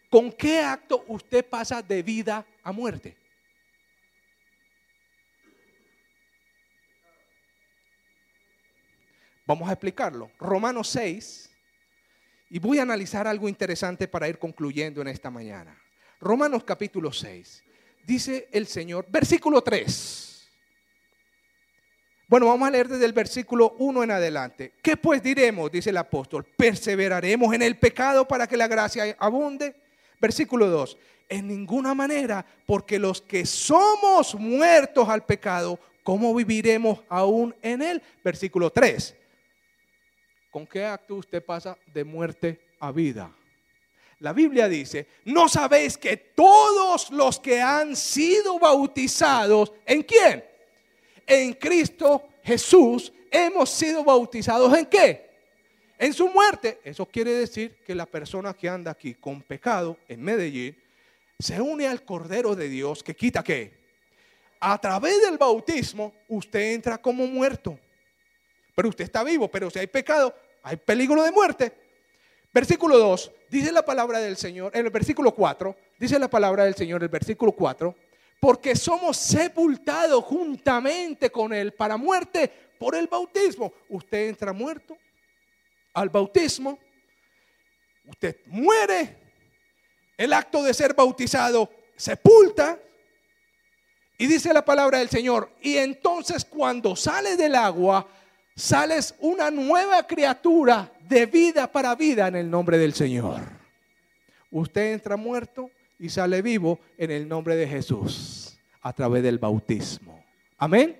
¿Con 0.09 0.31
qué 0.31 0.59
acto 0.59 1.03
usted 1.07 1.45
pasa 1.45 1.81
de 1.81 2.03
vida 2.03 2.45
a 2.63 2.71
muerte? 2.71 3.17
Vamos 9.45 9.69
a 9.69 9.71
explicarlo. 9.71 10.29
Romanos 10.39 10.89
6. 10.89 11.56
Y 12.49 12.59
voy 12.59 12.79
a 12.79 12.83
analizar 12.83 13.27
algo 13.27 13.49
interesante 13.49 14.07
para 14.07 14.29
ir 14.29 14.39
concluyendo 14.39 15.01
en 15.01 15.09
esta 15.09 15.29
mañana. 15.29 15.77
Romanos 16.19 16.63
capítulo 16.63 17.11
6. 17.11 17.63
Dice 18.05 18.47
el 18.51 18.67
Señor, 18.67 19.05
versículo 19.09 19.61
3. 19.61 20.47
Bueno, 22.29 22.47
vamos 22.47 22.67
a 22.67 22.71
leer 22.71 22.87
desde 22.87 23.05
el 23.05 23.13
versículo 23.13 23.75
1 23.79 24.03
en 24.03 24.11
adelante. 24.11 24.73
¿Qué 24.81 24.97
pues 24.97 25.21
diremos? 25.21 25.71
Dice 25.71 25.89
el 25.89 25.97
apóstol. 25.97 26.45
¿Perseveraremos 26.45 27.53
en 27.53 27.61
el 27.61 27.77
pecado 27.77 28.27
para 28.27 28.47
que 28.47 28.57
la 28.57 28.67
gracia 28.67 29.15
abunde? 29.19 29.75
Versículo 30.19 30.67
2. 30.67 30.97
En 31.29 31.47
ninguna 31.47 31.93
manera, 31.93 32.45
porque 32.65 32.97
los 32.97 33.21
que 33.21 33.45
somos 33.45 34.35
muertos 34.35 35.07
al 35.09 35.25
pecado, 35.25 35.79
¿cómo 36.03 36.33
viviremos 36.33 36.99
aún 37.09 37.53
en 37.61 37.81
él? 37.81 38.01
Versículo 38.23 38.71
3. 38.71 39.15
¿Con 40.57 40.65
qué 40.65 40.83
acto 40.83 41.13
usted 41.13 41.45
pasa 41.45 41.77
de 41.93 42.03
muerte 42.03 42.59
a 42.79 42.91
vida? 42.91 43.31
La 44.21 44.33
Biblia 44.33 44.67
dice, 44.67 45.05
¿no 45.25 45.47
sabéis 45.47 45.99
que 45.99 46.17
todos 46.17 47.11
los 47.11 47.39
que 47.39 47.61
han 47.61 47.95
sido 47.95 48.57
bautizados, 48.57 49.71
¿en 49.85 50.01
quién? 50.01 50.43
En 51.27 51.53
Cristo 51.53 52.29
Jesús, 52.43 53.13
hemos 53.29 53.69
sido 53.69 54.03
bautizados 54.03 54.75
en 54.75 54.87
qué? 54.87 55.29
En 55.95 56.11
su 56.11 56.27
muerte. 56.27 56.79
Eso 56.83 57.05
quiere 57.05 57.33
decir 57.33 57.77
que 57.85 57.93
la 57.93 58.07
persona 58.07 58.51
que 58.55 58.67
anda 58.67 58.89
aquí 58.89 59.13
con 59.13 59.43
pecado 59.43 59.95
en 60.07 60.23
Medellín 60.23 60.75
se 61.37 61.61
une 61.61 61.85
al 61.85 62.03
Cordero 62.03 62.55
de 62.55 62.67
Dios 62.67 63.03
que 63.03 63.15
quita 63.15 63.43
qué? 63.43 63.77
A 64.59 64.75
través 64.79 65.21
del 65.21 65.37
bautismo 65.37 66.15
usted 66.27 66.73
entra 66.73 66.97
como 66.97 67.27
muerto. 67.27 67.77
Pero 68.73 68.89
usted 68.89 69.05
está 69.05 69.23
vivo, 69.23 69.47
pero 69.47 69.71
si 69.71 69.79
hay 69.79 69.87
pecado, 69.87 70.35
hay 70.63 70.77
peligro 70.77 71.23
de 71.23 71.31
muerte. 71.31 71.73
Versículo 72.53 72.97
2, 72.97 73.31
dice 73.49 73.71
la 73.71 73.83
palabra 73.83 74.19
del 74.19 74.37
Señor, 74.37 74.71
en 74.75 74.85
el 74.85 74.91
versículo 74.91 75.31
4, 75.33 75.75
dice 75.99 76.17
la 76.17 76.29
palabra 76.29 76.63
del 76.63 76.75
Señor, 76.75 77.03
el 77.03 77.09
versículo 77.09 77.51
4, 77.51 77.95
porque 78.39 78.75
somos 78.75 79.17
sepultados 79.17 80.23
juntamente 80.23 81.29
con 81.29 81.53
Él 81.53 81.73
para 81.73 81.97
muerte 81.97 82.51
por 82.79 82.95
el 82.95 83.07
bautismo. 83.07 83.73
Usted 83.89 84.29
entra 84.29 84.53
muerto 84.53 84.97
al 85.93 86.09
bautismo, 86.09 86.79
usted 88.05 88.37
muere, 88.45 89.17
el 90.17 90.33
acto 90.33 90.63
de 90.63 90.73
ser 90.73 90.93
bautizado 90.93 91.69
sepulta, 91.95 92.79
y 94.17 94.25
dice 94.25 94.51
la 94.51 94.65
palabra 94.65 94.97
del 94.97 95.09
Señor, 95.09 95.51
y 95.61 95.77
entonces 95.77 96.43
cuando 96.43 96.95
sale 96.95 97.37
del 97.37 97.53
agua, 97.53 98.07
sales 98.57 99.13
una 99.19 99.51
nueva 99.51 100.05
criatura 100.05 100.91
de 101.07 101.27
vida 101.27 101.71
para 101.71 101.95
vida 101.95 102.27
en 102.27 102.35
el 102.35 102.49
nombre 102.49 102.79
del 102.79 102.93
Señor. 102.93 103.39
Usted 104.49 104.93
entra 104.93 105.15
muerto 105.15 105.69
y 105.99 106.09
sale 106.09 106.41
vivo 106.41 106.79
en 106.97 107.11
el 107.11 107.27
nombre 107.27 107.55
de 107.55 107.67
Jesús 107.67 108.57
a 108.81 108.91
través 108.93 109.21
del 109.21 109.37
bautismo. 109.37 110.25
Amén. 110.57 110.99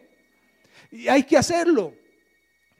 Y 0.91 1.07
hay 1.07 1.23
que 1.23 1.35
hacerlo. 1.35 1.93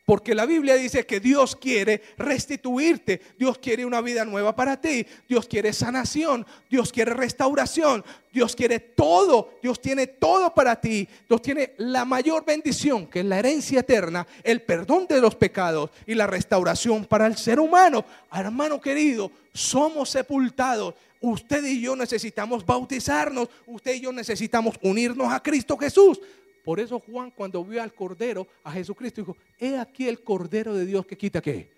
Porque 0.08 0.34
la 0.34 0.46
Biblia 0.46 0.76
dice 0.76 1.06
que 1.06 1.20
Dios 1.20 1.58
quiere 1.58 2.02
restituirte, 2.18 3.20
Dios 3.38 3.58
quiere 3.58 3.86
una 3.86 4.00
vida 4.00 4.24
nueva 4.24 4.56
para 4.56 4.80
ti, 4.80 5.06
Dios 5.28 5.50
quiere 5.50 5.74
sanación, 5.74 6.48
Dios 6.70 6.94
quiere 6.94 7.14
restauración, 7.14 8.06
Dios 8.32 8.56
quiere 8.56 8.80
todo, 8.80 9.56
Dios 9.62 9.82
tiene 9.82 10.08
todo 10.08 10.54
para 10.54 10.80
ti, 10.80 11.10
Dios 11.28 11.42
tiene 11.42 11.74
la 11.76 12.06
mayor 12.06 12.46
bendición 12.46 13.08
que 13.08 13.20
es 13.20 13.26
la 13.26 13.38
herencia 13.38 13.82
eterna, 13.82 14.26
el 14.46 14.62
perdón 14.62 15.08
de 15.08 15.20
los 15.20 15.36
pecados 15.36 15.90
y 16.06 16.16
la 16.16 16.26
restauración 16.26 17.04
para 17.04 17.28
el 17.28 17.36
ser 17.36 17.60
humano. 17.60 18.06
Hermano 18.32 18.80
querido, 18.80 19.30
somos 19.52 20.10
sepultados. 20.10 20.96
Usted 21.20 21.66
y 21.66 21.82
yo 21.82 21.98
necesitamos 21.98 22.66
bautizarnos, 22.66 23.50
usted 23.66 23.96
y 23.96 24.00
yo 24.00 24.14
necesitamos 24.14 24.78
unirnos 24.82 25.34
a 25.34 25.44
Cristo 25.44 25.76
Jesús. 25.76 26.22
Por 26.68 26.82
eso 26.82 27.00
Juan 27.00 27.32
cuando 27.32 27.64
vio 27.64 27.82
al 27.82 27.94
Cordero, 27.94 28.46
a 28.66 28.74
Jesucristo, 28.74 29.22
dijo, 29.22 29.38
he 29.58 29.78
aquí 29.78 30.06
el 30.10 30.22
Cordero 30.22 30.74
de 30.74 30.86
Dios 30.86 31.06
que 31.06 31.18
quita 31.18 31.40
qué. 31.42 31.72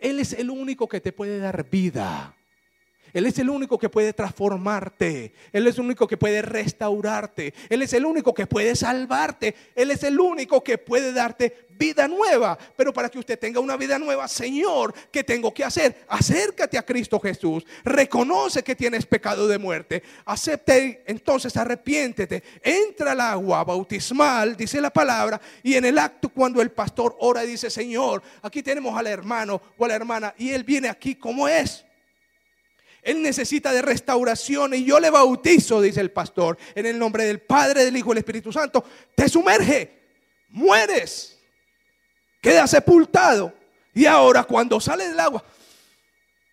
Él 0.00 0.18
es 0.18 0.32
el 0.32 0.50
único 0.50 0.88
que 0.88 1.00
te 1.00 1.12
puede 1.12 1.38
dar 1.38 1.70
vida. 1.70 2.34
Él 3.12 3.26
es 3.26 3.38
el 3.38 3.50
único 3.50 3.78
que 3.78 3.88
puede 3.88 4.12
transformarte. 4.12 5.34
Él 5.52 5.66
es 5.66 5.76
el 5.76 5.84
único 5.84 6.06
que 6.08 6.16
puede 6.16 6.42
restaurarte. 6.42 7.52
Él 7.68 7.82
es 7.82 7.92
el 7.92 8.06
único 8.06 8.32
que 8.32 8.46
puede 8.46 8.74
salvarte. 8.74 9.54
Él 9.74 9.90
es 9.90 10.02
el 10.02 10.18
único 10.18 10.64
que 10.64 10.78
puede 10.78 11.12
darte 11.12 11.66
vida 11.78 12.08
nueva. 12.08 12.58
Pero 12.76 12.92
para 12.92 13.08
que 13.08 13.18
usted 13.18 13.38
tenga 13.38 13.60
una 13.60 13.76
vida 13.76 13.98
nueva, 13.98 14.28
Señor, 14.28 14.94
¿qué 15.10 15.24
tengo 15.24 15.52
que 15.52 15.64
hacer? 15.64 16.04
Acércate 16.08 16.78
a 16.78 16.86
Cristo 16.86 17.20
Jesús. 17.20 17.64
Reconoce 17.84 18.62
que 18.62 18.74
tienes 18.74 19.04
pecado 19.04 19.46
de 19.46 19.58
muerte. 19.58 20.02
Acepte, 20.24 21.02
entonces 21.06 21.56
arrepiéntete. 21.56 22.42
Entra 22.62 23.12
al 23.12 23.20
agua 23.20 23.64
bautismal, 23.64 24.56
dice 24.56 24.80
la 24.80 24.90
palabra. 24.90 25.40
Y 25.62 25.74
en 25.74 25.84
el 25.84 25.98
acto 25.98 26.30
cuando 26.30 26.62
el 26.62 26.70
pastor 26.70 27.16
ora 27.20 27.44
y 27.44 27.48
dice, 27.48 27.68
Señor, 27.68 28.22
aquí 28.40 28.62
tenemos 28.62 28.96
al 28.96 29.06
hermano 29.06 29.60
o 29.76 29.84
a 29.84 29.88
la 29.88 29.94
hermana. 29.94 30.34
Y 30.38 30.50
él 30.50 30.64
viene 30.64 30.88
aquí 30.88 31.14
como 31.14 31.46
es. 31.46 31.84
Él 33.02 33.20
necesita 33.20 33.72
de 33.72 33.82
restauración 33.82 34.74
y 34.74 34.84
yo 34.84 35.00
le 35.00 35.10
bautizo, 35.10 35.80
dice 35.80 36.00
el 36.00 36.12
pastor, 36.12 36.56
en 36.74 36.86
el 36.86 36.98
nombre 36.98 37.24
del 37.24 37.40
Padre, 37.40 37.84
del 37.84 37.96
Hijo 37.96 38.08
y 38.08 38.10
del 38.10 38.18
Espíritu 38.18 38.52
Santo. 38.52 38.84
Te 39.16 39.28
sumerge, 39.28 39.98
mueres, 40.48 41.38
queda 42.40 42.66
sepultado. 42.68 43.52
Y 43.92 44.06
ahora 44.06 44.44
cuando 44.44 44.80
sale 44.80 45.08
del 45.08 45.18
agua, 45.18 45.44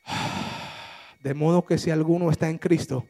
de 1.21 1.33
modo 1.35 1.63
que 1.63 1.77
si 1.77 1.91
alguno 1.91 2.31
está 2.31 2.49
en 2.49 2.57
Cristo, 2.57 3.05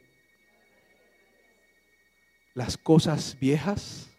las 2.53 2.77
cosas 2.77 3.37
viejas 3.39 4.09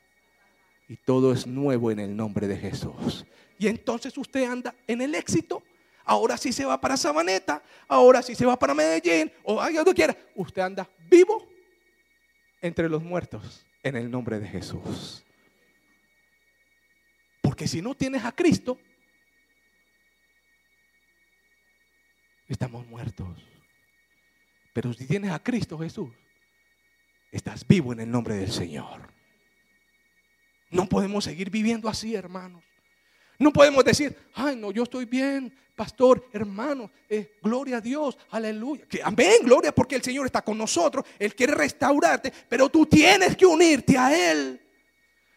y 0.89 0.97
todo 0.97 1.33
es 1.35 1.47
nuevo 1.47 1.91
en 1.91 2.01
el 2.01 2.17
nombre 2.17 2.49
de 2.49 2.57
Jesús. 2.57 3.27
Y 3.59 3.69
entonces 3.69 4.17
usted 4.17 4.51
anda 4.51 4.75
en 4.87 5.03
el 5.03 5.15
éxito 5.15 5.63
ahora 6.11 6.37
sí 6.37 6.53
se 6.53 6.64
va 6.64 6.81
para 6.81 6.96
Sabaneta, 6.96 7.62
ahora 7.87 8.20
sí 8.20 8.35
se 8.35 8.44
va 8.44 8.59
para 8.59 8.75
Medellín, 8.75 9.31
o 9.44 9.61
haga 9.61 9.85
donde 9.85 9.94
quiera. 9.94 10.16
Usted 10.35 10.61
anda 10.61 10.90
vivo 11.09 11.49
entre 12.61 12.88
los 12.88 13.01
muertos 13.01 13.64
en 13.85 13.94
el 13.94 14.11
nombre 14.11 14.40
de 14.40 14.49
Jesús. 14.49 15.25
Porque 17.40 17.68
si 17.68 17.81
no 17.81 17.94
tienes 17.94 18.25
a 18.25 18.33
Cristo, 18.33 18.77
estamos 22.49 22.85
muertos. 22.88 23.29
Pero 24.73 24.92
si 24.92 25.07
tienes 25.07 25.31
a 25.31 25.40
Cristo 25.40 25.79
Jesús, 25.79 26.11
estás 27.31 27.64
vivo 27.64 27.92
en 27.92 28.01
el 28.01 28.11
nombre 28.11 28.35
del 28.35 28.51
Señor. 28.51 29.12
No 30.70 30.88
podemos 30.88 31.23
seguir 31.23 31.51
viviendo 31.51 31.88
así, 31.88 32.16
hermanos. 32.16 32.64
No 33.40 33.53
podemos 33.53 33.83
decir, 33.83 34.14
ay, 34.35 34.55
no, 34.55 34.70
yo 34.70 34.83
estoy 34.83 35.07
bien, 35.07 35.50
pastor, 35.74 36.29
hermano, 36.31 36.90
eh, 37.09 37.38
gloria 37.42 37.79
a 37.79 37.81
Dios, 37.81 38.18
aleluya. 38.31 38.85
amén, 39.03 39.37
gloria, 39.42 39.74
porque 39.74 39.96
el 39.96 40.03
Señor 40.03 40.26
está 40.26 40.42
con 40.42 40.59
nosotros, 40.59 41.07
Él 41.18 41.35
quiere 41.35 41.55
restaurarte, 41.55 42.31
pero 42.50 42.68
tú 42.68 42.85
tienes 42.85 43.35
que 43.35 43.46
unirte 43.46 43.96
a 43.96 44.31
Él. 44.31 44.61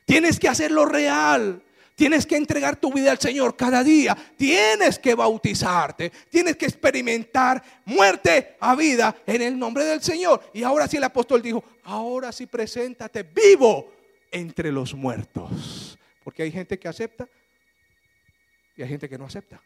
Tienes 0.05 0.37
que 0.37 0.49
hacerlo 0.49 0.83
real. 0.83 1.63
Tienes 1.95 2.25
que 2.25 2.35
entregar 2.35 2.75
tu 2.75 2.91
vida 2.91 3.09
al 3.09 3.19
Señor 3.19 3.55
cada 3.55 3.81
día. 3.85 4.17
Tienes 4.35 4.99
que 4.99 5.15
bautizarte. 5.15 6.11
Tienes 6.29 6.57
que 6.57 6.65
experimentar 6.65 7.63
muerte 7.85 8.57
a 8.59 8.75
vida 8.75 9.15
en 9.25 9.41
el 9.43 9.57
nombre 9.57 9.85
del 9.85 10.01
Señor. 10.01 10.41
Y 10.53 10.63
ahora 10.63 10.89
sí 10.89 10.97
el 10.97 11.05
apóstol 11.05 11.41
dijo, 11.41 11.63
ahora 11.83 12.33
sí 12.33 12.47
preséntate 12.47 13.23
vivo 13.23 13.93
entre 14.29 14.73
los 14.73 14.93
muertos. 14.93 15.97
Porque 16.21 16.43
hay 16.43 16.51
gente 16.51 16.77
que 16.77 16.89
acepta 16.89 17.29
y 18.75 18.81
hay 18.81 18.89
gente 18.89 19.09
que 19.09 19.17
no 19.17 19.25
acepta. 19.25 19.61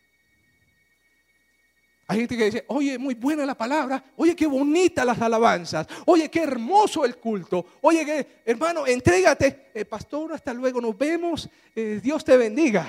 Hay 2.10 2.20
gente 2.20 2.38
que 2.38 2.46
dice, 2.46 2.66
oye, 2.68 2.98
muy 2.98 3.16
buena 3.16 3.46
la 3.46 3.56
palabra, 3.56 4.02
oye, 4.16 4.34
qué 4.34 4.48
bonita 4.48 5.04
las 5.04 5.22
alabanzas, 5.22 5.86
oye, 6.06 6.30
qué 6.32 6.44
hermoso 6.44 7.04
el 7.04 7.18
culto, 7.18 7.66
oye, 7.82 8.06
que, 8.06 8.42
hermano, 8.46 8.88
entrégate, 8.88 9.72
eh, 9.74 9.84
pastor, 9.84 10.32
hasta 10.32 10.54
luego, 10.54 10.80
nos 10.80 10.98
vemos, 10.98 11.50
eh, 11.76 12.00
Dios 12.02 12.24
te 12.24 12.38
bendiga. 12.38 12.88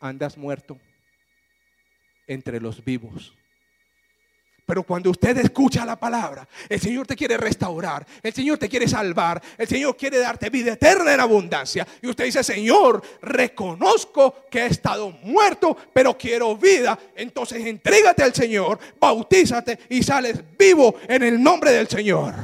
Andas 0.00 0.38
muerto 0.38 0.78
entre 2.26 2.58
los 2.58 2.82
vivos. 2.82 3.36
Pero 4.66 4.82
cuando 4.82 5.10
usted 5.10 5.38
escucha 5.38 5.86
la 5.86 5.94
palabra, 5.94 6.46
el 6.68 6.80
Señor 6.80 7.06
te 7.06 7.14
quiere 7.14 7.36
restaurar, 7.36 8.04
el 8.20 8.32
Señor 8.32 8.58
te 8.58 8.68
quiere 8.68 8.88
salvar, 8.88 9.40
el 9.56 9.68
Señor 9.68 9.96
quiere 9.96 10.18
darte 10.18 10.50
vida 10.50 10.72
eterna 10.72 11.14
en 11.14 11.20
abundancia. 11.20 11.86
Y 12.02 12.08
usted 12.08 12.24
dice, 12.24 12.42
Señor, 12.42 13.00
reconozco 13.22 14.46
que 14.50 14.62
he 14.62 14.66
estado 14.66 15.12
muerto, 15.22 15.76
pero 15.92 16.18
quiero 16.18 16.56
vida. 16.56 16.98
Entonces 17.14 17.64
entrégate 17.64 18.24
al 18.24 18.34
Señor, 18.34 18.80
bautízate 18.98 19.78
y 19.88 20.02
sales 20.02 20.42
vivo 20.58 20.96
en 21.08 21.22
el 21.22 21.40
nombre 21.40 21.70
del 21.70 21.86
Señor. 21.86 22.34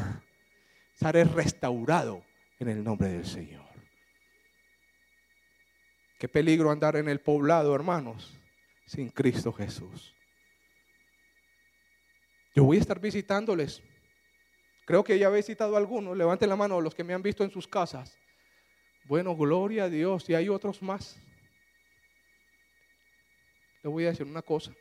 Sales 0.95 1.29
restaurado 1.33 2.23
en 2.61 2.69
el 2.69 2.85
nombre 2.85 3.09
del 3.09 3.27
Señor. 3.27 3.63
Qué 6.21 6.29
peligro 6.29 6.71
andar 6.71 6.95
en 6.95 7.09
el 7.09 7.19
poblado, 7.19 7.75
hermanos, 7.75 8.39
sin 8.87 9.09
Cristo 9.09 9.53
Jesús. 9.53 10.15
Yo 12.55 12.65
voy 12.65 12.77
a 12.77 12.81
estar 12.81 13.01
visitándoles. 13.01 13.83
Creo 14.85 15.05
que 15.05 15.19
ya 15.19 15.29
he 15.29 15.35
visitado 15.35 15.75
a 15.75 15.79
algunos. 15.79 16.17
Levanten 16.17 16.49
la 16.49 16.57
mano 16.57 16.81
los 16.81 16.95
que 16.95 17.05
me 17.05 17.15
han 17.15 17.23
visto 17.23 17.45
en 17.45 17.51
sus 17.51 17.67
casas. 17.67 18.17
Bueno, 19.05 19.35
gloria 19.35 19.85
a 19.85 19.89
Dios. 19.89 20.29
Y 20.29 20.35
hay 20.35 20.49
otros 20.49 20.83
más. 20.83 21.17
Le 23.83 23.91
voy 23.91 24.05
a 24.05 24.11
decir 24.11 24.27
una 24.27 24.43
cosa. 24.43 24.73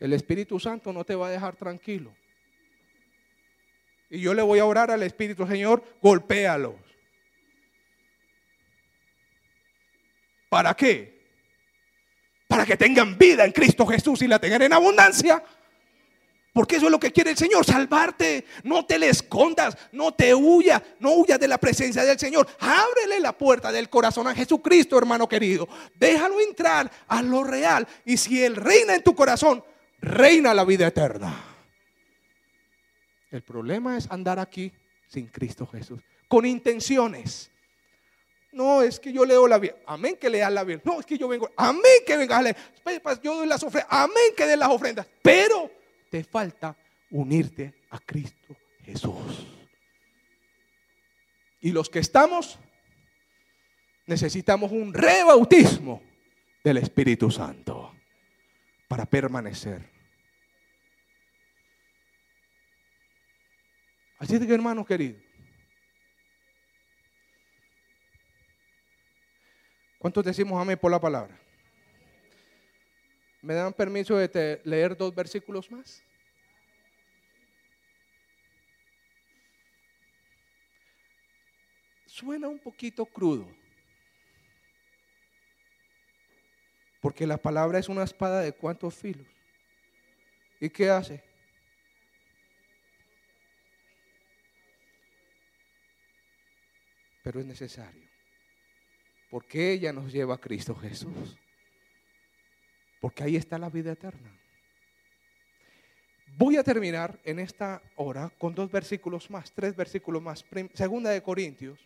El 0.00 0.12
Espíritu 0.12 0.58
Santo 0.58 0.92
no 0.92 1.04
te 1.04 1.14
va 1.14 1.28
a 1.28 1.30
dejar 1.30 1.56
tranquilo. 1.56 2.14
Y 4.10 4.20
yo 4.20 4.32
le 4.34 4.42
voy 4.42 4.58
a 4.58 4.64
orar 4.64 4.90
al 4.90 5.02
Espíritu, 5.02 5.46
Señor, 5.46 5.84
golpéalos. 6.00 6.74
¿Para 10.48 10.74
qué? 10.74 11.18
Para 12.46 12.64
que 12.64 12.76
tengan 12.76 13.18
vida 13.18 13.44
en 13.44 13.52
Cristo 13.52 13.86
Jesús 13.86 14.22
y 14.22 14.28
la 14.28 14.38
tengan 14.38 14.62
en 14.62 14.72
abundancia. 14.72 15.42
Porque 16.58 16.74
eso 16.74 16.86
es 16.86 16.90
lo 16.90 16.98
que 16.98 17.12
quiere 17.12 17.30
el 17.30 17.36
Señor, 17.36 17.64
salvarte. 17.64 18.44
No 18.64 18.84
te 18.84 18.98
le 18.98 19.08
escondas, 19.08 19.78
no 19.92 20.12
te 20.12 20.34
huya, 20.34 20.82
no 20.98 21.12
huyas 21.12 21.38
de 21.38 21.46
la 21.46 21.56
presencia 21.56 22.02
del 22.02 22.18
Señor. 22.18 22.48
Ábrele 22.58 23.20
la 23.20 23.30
puerta 23.30 23.70
del 23.70 23.88
corazón 23.88 24.26
a 24.26 24.34
Jesucristo, 24.34 24.98
hermano 24.98 25.28
querido. 25.28 25.68
Déjalo 25.94 26.40
entrar 26.40 26.90
a 27.06 27.22
lo 27.22 27.44
real. 27.44 27.86
Y 28.04 28.16
si 28.16 28.42
Él 28.42 28.56
reina 28.56 28.96
en 28.96 29.04
tu 29.04 29.14
corazón, 29.14 29.62
reina 30.00 30.52
la 30.52 30.64
vida 30.64 30.88
eterna. 30.88 31.44
El 33.30 33.42
problema 33.42 33.96
es 33.96 34.10
andar 34.10 34.40
aquí 34.40 34.72
sin 35.06 35.28
Cristo 35.28 35.64
Jesús, 35.64 36.00
con 36.26 36.44
intenciones. 36.44 37.52
No, 38.50 38.82
es 38.82 38.98
que 38.98 39.12
yo 39.12 39.24
leo 39.24 39.46
la 39.46 39.58
Biblia. 39.58 39.80
Amén 39.86 40.16
que 40.20 40.28
leas 40.28 40.50
la 40.50 40.64
Biblia. 40.64 40.82
No, 40.84 40.98
es 40.98 41.06
que 41.06 41.16
yo 41.16 41.28
vengo. 41.28 41.48
Amén 41.56 42.02
que 42.04 42.16
vengas 42.16 42.38
a 42.40 42.42
leer. 42.42 42.56
Yo 43.22 43.36
doy 43.36 43.46
las 43.46 43.62
ofrendas. 43.62 43.92
Amén 43.92 44.34
que 44.36 44.44
den 44.44 44.58
las 44.58 44.70
ofrendas. 44.70 45.06
Pero 45.22 45.67
te 46.10 46.24
falta 46.24 46.76
unirte 47.10 47.74
a 47.90 47.98
Cristo 47.98 48.56
Jesús. 48.84 49.46
Y 51.60 51.72
los 51.72 51.90
que 51.90 51.98
estamos, 51.98 52.58
necesitamos 54.06 54.70
un 54.72 54.94
rebautismo 54.94 56.02
del 56.62 56.78
Espíritu 56.78 57.30
Santo 57.30 57.94
para 58.86 59.04
permanecer. 59.04 59.98
Así 64.18 64.34
es 64.34 64.46
que 64.46 64.54
hermanos 64.54 64.86
queridos, 64.86 65.22
¿cuántos 69.98 70.24
decimos 70.24 70.60
amén 70.60 70.78
por 70.78 70.90
la 70.90 71.00
palabra? 71.00 71.47
¿Me 73.48 73.54
dan 73.54 73.72
permiso 73.72 74.14
de 74.18 74.60
leer 74.64 74.94
dos 74.94 75.14
versículos 75.14 75.70
más? 75.70 76.02
Suena 82.04 82.46
un 82.46 82.58
poquito 82.58 83.06
crudo, 83.06 83.48
porque 87.00 87.26
la 87.26 87.38
palabra 87.38 87.78
es 87.78 87.88
una 87.88 88.02
espada 88.02 88.42
de 88.42 88.52
cuántos 88.52 88.94
filos. 88.94 89.26
¿Y 90.60 90.68
qué 90.68 90.90
hace? 90.90 91.24
Pero 97.22 97.40
es 97.40 97.46
necesario, 97.46 98.06
porque 99.30 99.72
ella 99.72 99.90
nos 99.90 100.12
lleva 100.12 100.34
a 100.34 100.38
Cristo 100.38 100.74
Jesús. 100.74 101.38
Porque 103.00 103.24
ahí 103.24 103.36
está 103.36 103.58
la 103.58 103.70
vida 103.70 103.92
eterna. 103.92 104.38
Voy 106.36 106.56
a 106.56 106.62
terminar 106.62 107.18
en 107.24 107.40
esta 107.40 107.82
hora 107.96 108.30
con 108.38 108.54
dos 108.54 108.70
versículos 108.70 109.28
más, 109.30 109.52
tres 109.52 109.74
versículos 109.74 110.22
más. 110.22 110.44
Segunda 110.74 111.10
de 111.10 111.22
Corintios, 111.22 111.78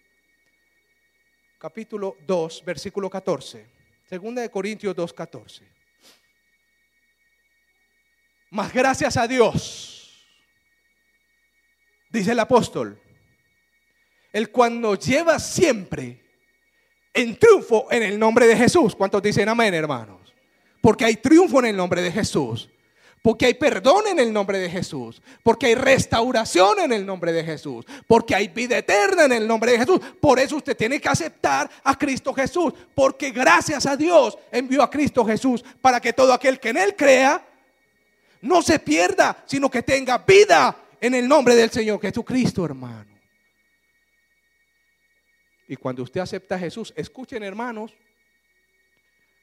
capítulo 1.59 2.17
2, 2.27 2.63
versículo 2.65 3.09
14. 3.09 3.67
Segunda 4.05 4.43
de 4.43 4.51
Corintios 4.51 4.95
2, 4.95 5.13
14. 5.13 5.65
Más 8.51 8.71
gracias 8.75 9.17
a 9.17 9.27
Dios, 9.27 10.27
dice 12.11 12.33
el 12.33 12.41
apóstol, 12.41 13.01
el 14.31 14.51
cual 14.51 14.83
lleva 14.99 15.39
siempre 15.39 16.21
en 17.15 17.39
triunfo 17.39 17.87
en 17.91 18.03
el 18.03 18.19
nombre 18.19 18.47
de 18.47 18.55
Jesús. 18.55 18.95
¿Cuántos 18.95 19.23
dicen 19.23 19.49
amén, 19.49 19.73
hermanos? 19.73 20.22
Porque 20.83 21.07
hay 21.07 21.17
triunfo 21.17 21.61
en 21.61 21.67
el 21.67 21.77
nombre 21.77 22.03
de 22.03 22.13
Jesús. 22.13 22.69
Porque 23.23 23.47
hay 23.47 23.55
perdón 23.55 24.09
en 24.09 24.19
el 24.19 24.33
nombre 24.33 24.59
de 24.59 24.69
Jesús. 24.69 25.23
Porque 25.45 25.67
hay 25.67 25.75
restauración 25.77 26.81
en 26.81 26.93
el 26.93 27.07
nombre 27.07 27.33
de 27.33 27.45
Jesús. 27.45 27.87
Porque 28.09 28.35
hay 28.35 28.49
vida 28.49 28.77
eterna 28.77 29.25
en 29.25 29.33
el 29.33 29.47
nombre 29.47 29.71
de 29.73 29.79
Jesús. 29.79 30.01
Por 30.21 30.41
eso 30.41 30.57
usted 30.57 30.77
tiene 30.77 31.01
que 31.01 31.09
aceptar 31.09 31.71
a 31.85 31.97
Cristo 31.97 32.35
Jesús. 32.35 32.75
Porque 32.97 33.31
gracias 33.31 33.87
a 33.87 33.97
Dios 33.97 34.37
envió 34.51 34.83
a 34.83 34.91
Cristo 34.91 35.25
Jesús 35.25 35.65
para 35.81 36.01
que 36.01 36.13
todo 36.13 36.33
aquel 36.33 36.59
que 36.59 36.71
en 36.71 36.79
Él 36.79 36.97
crea 36.97 37.47
no 38.41 38.61
se 38.61 38.81
pierda, 38.81 39.45
sino 39.47 39.71
que 39.71 39.83
tenga 39.83 40.19
vida 40.19 40.77
en 41.01 41.15
el 41.15 41.29
nombre 41.29 41.55
del 41.55 41.71
Señor 41.71 42.01
Jesucristo, 42.01 42.65
hermano. 42.65 43.13
Y 45.69 45.77
cuando 45.77 46.03
usted 46.03 46.21
acepta 46.21 46.57
a 46.57 46.59
Jesús, 46.59 46.93
escuchen 46.97 47.45
hermanos, 47.45 47.95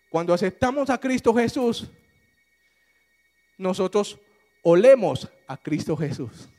cuando 0.09 0.33
aceptamos 0.33 0.89
a 0.89 0.99
Cristo 0.99 1.33
Jesús, 1.33 1.89
nosotros 3.57 4.17
olemos 4.63 5.29
a 5.47 5.57
Cristo 5.57 5.95
Jesús. 5.95 6.49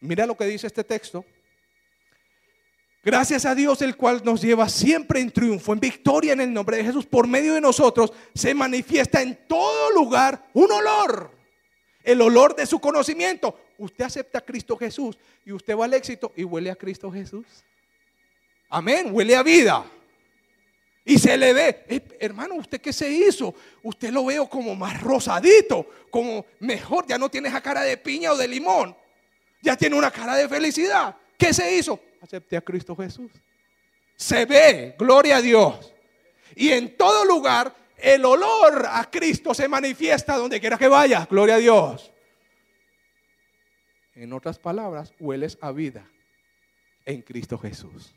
Mira 0.00 0.26
lo 0.26 0.36
que 0.36 0.44
dice 0.44 0.66
este 0.66 0.84
texto. 0.84 1.24
Gracias 3.02 3.44
a 3.44 3.54
Dios 3.54 3.82
el 3.82 3.96
cual 3.96 4.22
nos 4.24 4.42
lleva 4.42 4.68
siempre 4.68 5.20
en 5.20 5.30
triunfo, 5.30 5.72
en 5.72 5.80
victoria 5.80 6.32
en 6.32 6.40
el 6.40 6.52
nombre 6.52 6.78
de 6.78 6.84
Jesús. 6.84 7.06
Por 7.06 7.26
medio 7.26 7.54
de 7.54 7.60
nosotros 7.60 8.12
se 8.34 8.52
manifiesta 8.54 9.22
en 9.22 9.46
todo 9.46 9.92
lugar 9.92 10.48
un 10.54 10.72
olor. 10.72 11.30
El 12.02 12.20
olor 12.20 12.56
de 12.56 12.66
su 12.66 12.80
conocimiento. 12.80 13.58
Usted 13.78 14.04
acepta 14.04 14.38
a 14.38 14.44
Cristo 14.44 14.76
Jesús 14.76 15.18
y 15.44 15.52
usted 15.52 15.76
va 15.76 15.84
al 15.84 15.94
éxito 15.94 16.32
y 16.34 16.44
huele 16.44 16.70
a 16.70 16.76
Cristo 16.76 17.10
Jesús. 17.10 17.46
Amén, 18.68 19.08
huele 19.12 19.36
a 19.36 19.42
vida. 19.42 19.84
Y 21.04 21.18
se 21.18 21.36
le 21.36 21.52
ve, 21.52 21.84
eh, 21.88 22.00
hermano, 22.18 22.56
¿usted 22.56 22.80
qué 22.80 22.92
se 22.92 23.08
hizo? 23.08 23.54
Usted 23.84 24.10
lo 24.10 24.24
veo 24.24 24.48
como 24.48 24.74
más 24.74 25.00
rosadito, 25.00 25.88
como 26.10 26.44
mejor, 26.58 27.06
ya 27.06 27.16
no 27.16 27.28
tiene 27.28 27.48
esa 27.48 27.60
cara 27.60 27.82
de 27.82 27.96
piña 27.96 28.32
o 28.32 28.36
de 28.36 28.48
limón, 28.48 28.96
ya 29.62 29.76
tiene 29.76 29.94
una 29.94 30.10
cara 30.10 30.34
de 30.34 30.48
felicidad. 30.48 31.14
¿Qué 31.38 31.54
se 31.54 31.76
hizo? 31.76 32.00
Acepté 32.20 32.56
a 32.56 32.60
Cristo 32.60 32.96
Jesús. 32.96 33.30
Se 34.16 34.46
ve, 34.46 34.96
gloria 34.98 35.36
a 35.36 35.42
Dios. 35.42 35.92
Y 36.56 36.70
en 36.70 36.96
todo 36.96 37.24
lugar 37.24 37.72
el 37.98 38.24
olor 38.24 38.86
a 38.90 39.08
Cristo 39.10 39.54
se 39.54 39.68
manifiesta 39.68 40.36
donde 40.36 40.60
quiera 40.60 40.76
que 40.76 40.88
vaya, 40.88 41.26
gloria 41.30 41.54
a 41.54 41.58
Dios. 41.58 42.12
En 44.16 44.32
otras 44.32 44.58
palabras, 44.58 45.12
hueles 45.20 45.56
a 45.60 45.70
vida 45.70 46.10
en 47.04 47.22
Cristo 47.22 47.58
Jesús. 47.58 48.14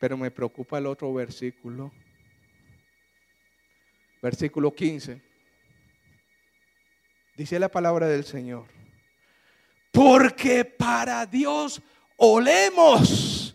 Pero 0.00 0.16
me 0.16 0.30
preocupa 0.30 0.78
el 0.78 0.86
otro 0.86 1.12
versículo. 1.12 1.92
Versículo 4.22 4.72
15. 4.72 5.20
Dice 7.36 7.58
la 7.58 7.68
palabra 7.68 8.08
del 8.08 8.24
Señor. 8.24 8.64
Porque 9.92 10.64
para 10.64 11.26
Dios 11.26 11.82
olemos. 12.16 13.54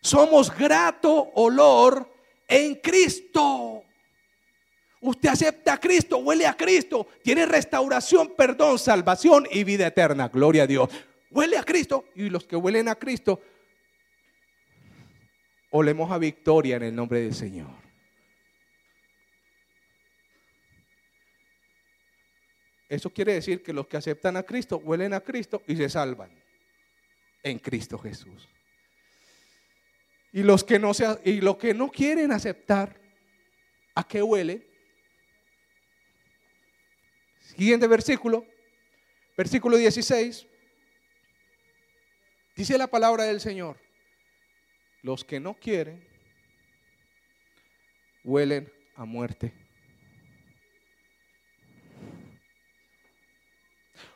Somos 0.00 0.56
grato 0.56 1.32
olor 1.34 2.08
en 2.46 2.76
Cristo. 2.76 3.82
Usted 5.00 5.28
acepta 5.28 5.74
a 5.74 5.80
Cristo, 5.80 6.18
huele 6.18 6.46
a 6.46 6.56
Cristo, 6.56 7.06
tiene 7.22 7.46
restauración, 7.46 8.34
perdón, 8.36 8.78
salvación 8.78 9.46
y 9.50 9.64
vida 9.64 9.88
eterna. 9.88 10.28
Gloria 10.28 10.62
a 10.62 10.66
Dios. 10.66 10.88
Huele 11.30 11.58
a 11.58 11.64
Cristo 11.64 12.04
y 12.14 12.30
los 12.30 12.46
que 12.46 12.56
huelen 12.56 12.88
a 12.88 12.94
Cristo 12.94 13.40
olemos 15.76 16.12
a 16.12 16.18
victoria 16.18 16.76
en 16.76 16.84
el 16.84 16.94
nombre 16.94 17.20
del 17.20 17.34
Señor. 17.34 17.74
Eso 22.88 23.10
quiere 23.10 23.34
decir 23.34 23.60
que 23.60 23.72
los 23.72 23.88
que 23.88 23.96
aceptan 23.96 24.36
a 24.36 24.44
Cristo 24.44 24.76
huelen 24.76 25.12
a 25.14 25.20
Cristo 25.20 25.62
y 25.66 25.74
se 25.74 25.88
salvan 25.88 26.30
en 27.42 27.58
Cristo 27.58 27.98
Jesús. 27.98 28.48
Y 30.32 30.44
los 30.44 30.62
que 30.62 30.78
no, 30.78 30.94
se, 30.94 31.06
y 31.24 31.40
los 31.40 31.56
que 31.56 31.74
no 31.74 31.90
quieren 31.90 32.30
aceptar, 32.30 32.96
¿a 33.96 34.06
qué 34.06 34.22
huele? 34.22 34.64
Siguiente 37.40 37.88
versículo, 37.88 38.46
versículo 39.36 39.76
16. 39.76 40.46
Dice 42.54 42.78
la 42.78 42.86
palabra 42.86 43.24
del 43.24 43.40
Señor, 43.40 43.76
los 45.04 45.22
que 45.22 45.38
no 45.38 45.52
quieren 45.52 46.02
huelen 48.24 48.72
a 48.96 49.04
muerte. 49.04 49.52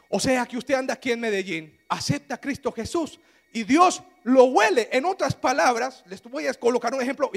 O 0.09 0.19
sea 0.19 0.47
que 0.47 0.57
usted 0.57 0.75
anda 0.75 0.95
aquí 0.95 1.13
en 1.13 1.21
Medellín, 1.21 1.79
acepta 1.91 2.37
a 2.37 2.41
Cristo 2.41 2.73
Jesús 2.73 3.21
y 3.53 3.65
Dios 3.65 4.03
lo 4.25 4.45
huele. 4.45 4.89
En 4.91 5.05
otras 5.05 5.37
palabras, 5.37 6.03
les 6.07 6.23
voy 6.23 6.47
a 6.47 6.55
colocar 6.55 6.95
un 6.95 7.03
ejemplo. 7.03 7.31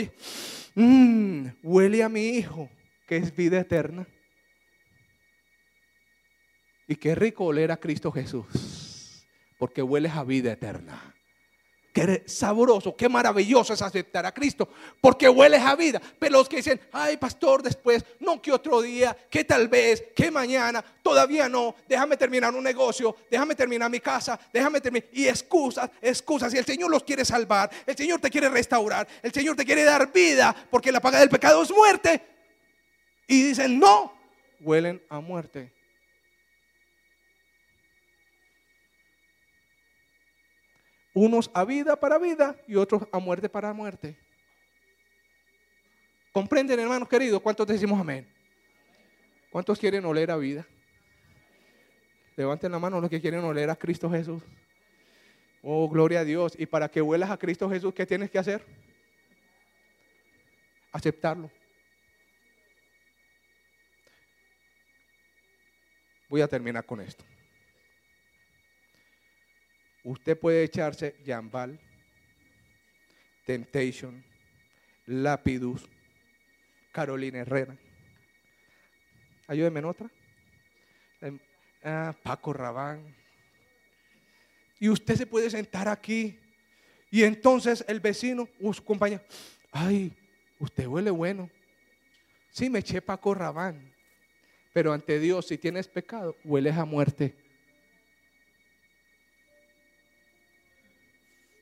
Mm, 0.76 1.48
huele 1.62 2.04
a 2.04 2.08
mi 2.08 2.30
hijo, 2.30 2.70
que 3.06 3.18
es 3.18 3.36
vida 3.36 3.60
eterna. 3.60 4.08
Y 6.88 6.96
qué 6.96 7.16
rico 7.16 7.44
oler 7.44 7.74
a 7.74 7.78
Cristo 7.78 8.14
Jesús, 8.14 9.28
porque 9.58 9.82
hueles 9.82 10.14
a 10.14 10.24
vida 10.24 10.54
eterna. 10.54 11.14
Qué 11.94 12.24
sabroso, 12.26 12.96
qué 12.96 13.10
maravilloso 13.10 13.74
es 13.74 13.82
aceptar 13.82 14.26
a 14.26 14.34
Cristo, 14.34 14.70
porque 15.02 15.28
hueles 15.28 15.62
a 15.62 15.76
vida. 15.76 16.02
Pero 16.18 16.38
los 16.38 16.48
que 16.48 16.58
dicen, 16.58 16.80
ay 16.94 17.18
pastor, 17.18 17.62
después, 17.62 18.06
no 18.22 18.42
que 18.42 18.54
otro 18.54 18.82
día, 18.82 19.16
que 19.30 19.44
tal 19.44 19.68
vez, 19.68 20.06
que 20.16 20.32
mañana, 20.32 20.82
todavía 21.04 21.50
no, 21.50 21.76
déjame 21.90 22.16
terminar 22.16 22.56
un 22.56 22.64
negocio, 22.64 23.18
déjame 23.30 23.56
terminar 23.56 23.92
mi 23.92 24.00
casa, 24.00 24.40
déjame 24.54 24.80
terminar. 24.80 25.10
Y 25.12 25.28
excusas, 25.28 25.90
excusas. 26.02 26.54
Y 26.54 26.58
el 26.60 26.66
Señor 26.66 26.90
los 26.90 27.04
quiere 27.04 27.26
salvar, 27.26 27.70
el 27.86 27.96
Señor 27.98 28.22
te 28.22 28.30
quiere 28.30 28.48
restaurar, 28.48 29.06
el 29.22 29.34
Señor 29.34 29.58
te 29.58 29.66
quiere 29.66 29.84
dar 29.84 30.14
vida, 30.14 30.56
porque 30.70 30.94
la 30.94 31.02
paga 31.02 31.20
del 31.20 31.30
pecado 31.30 31.62
es 31.62 31.72
muerte. 31.72 32.22
Y 33.28 33.44
dicen, 33.44 33.78
no, 33.78 34.14
huelen 34.62 35.02
a 35.10 35.20
muerte. 35.20 35.81
Unos 41.14 41.52
a 41.54 41.66
vida 41.66 41.96
para 41.96 42.18
vida 42.18 42.56
y 42.68 42.76
otros 42.76 43.04
a 43.12 43.20
muerte 43.20 43.50
para 43.50 43.74
muerte. 43.74 44.18
¿Comprenden, 46.32 46.80
hermanos 46.80 47.10
queridos? 47.10 47.42
¿Cuántos 47.42 47.68
decimos 47.68 48.00
amén? 48.00 48.26
¿Cuántos 49.52 49.78
quieren 49.78 50.06
oler 50.06 50.32
a 50.32 50.38
vida? 50.38 50.66
Levanten 52.38 52.72
la 52.72 52.80
mano 52.80 53.02
los 53.02 53.10
que 53.10 53.20
quieren 53.20 53.44
oler 53.44 53.70
a 53.70 53.76
Cristo 53.76 54.10
Jesús. 54.10 54.42
Oh, 55.62 55.90
gloria 55.90 56.22
a 56.22 56.24
Dios. 56.24 56.54
Y 56.58 56.66
para 56.66 56.90
que 56.90 57.02
huelas 57.02 57.30
a 57.30 57.38
Cristo 57.38 57.70
Jesús, 57.70 57.94
¿qué 57.94 58.06
tienes 58.06 58.32
que 58.32 58.40
hacer? 58.40 58.66
Aceptarlo. 60.94 61.52
Voy 66.30 66.40
a 66.40 66.48
terminar 66.48 66.86
con 66.86 67.02
esto. 67.02 67.26
Usted 70.04 70.38
puede 70.38 70.64
echarse 70.64 71.16
Jambal, 71.26 71.80
Temptation, 73.46 74.24
Lapidus, 75.06 75.88
Carolina 76.92 77.40
Herrera. 77.40 77.78
Ayúdeme 79.48 79.80
en 79.80 79.86
otra. 79.86 80.10
Em, 81.22 81.40
ah, 81.84 82.16
Paco 82.24 82.54
Rabán. 82.54 83.16
Y 84.80 84.90
usted 84.90 85.16
se 85.16 85.28
puede 85.28 85.50
sentar 85.50 85.88
aquí. 85.88 86.40
Y 87.12 87.24
entonces 87.24 87.84
el 87.88 88.00
vecino, 88.00 88.48
su 88.74 88.84
compañero, 88.84 89.22
ay, 89.72 90.14
usted 90.60 90.88
huele 90.88 91.12
bueno. 91.12 91.50
Sí, 92.50 92.70
me 92.70 92.80
eché 92.80 93.02
Paco 93.02 93.34
Rabán. 93.34 93.94
Pero 94.74 94.94
ante 94.94 95.20
Dios, 95.20 95.48
si 95.48 95.58
tienes 95.58 95.88
pecado, 95.88 96.36
hueles 96.44 96.76
a 96.78 96.86
muerte. 96.86 97.36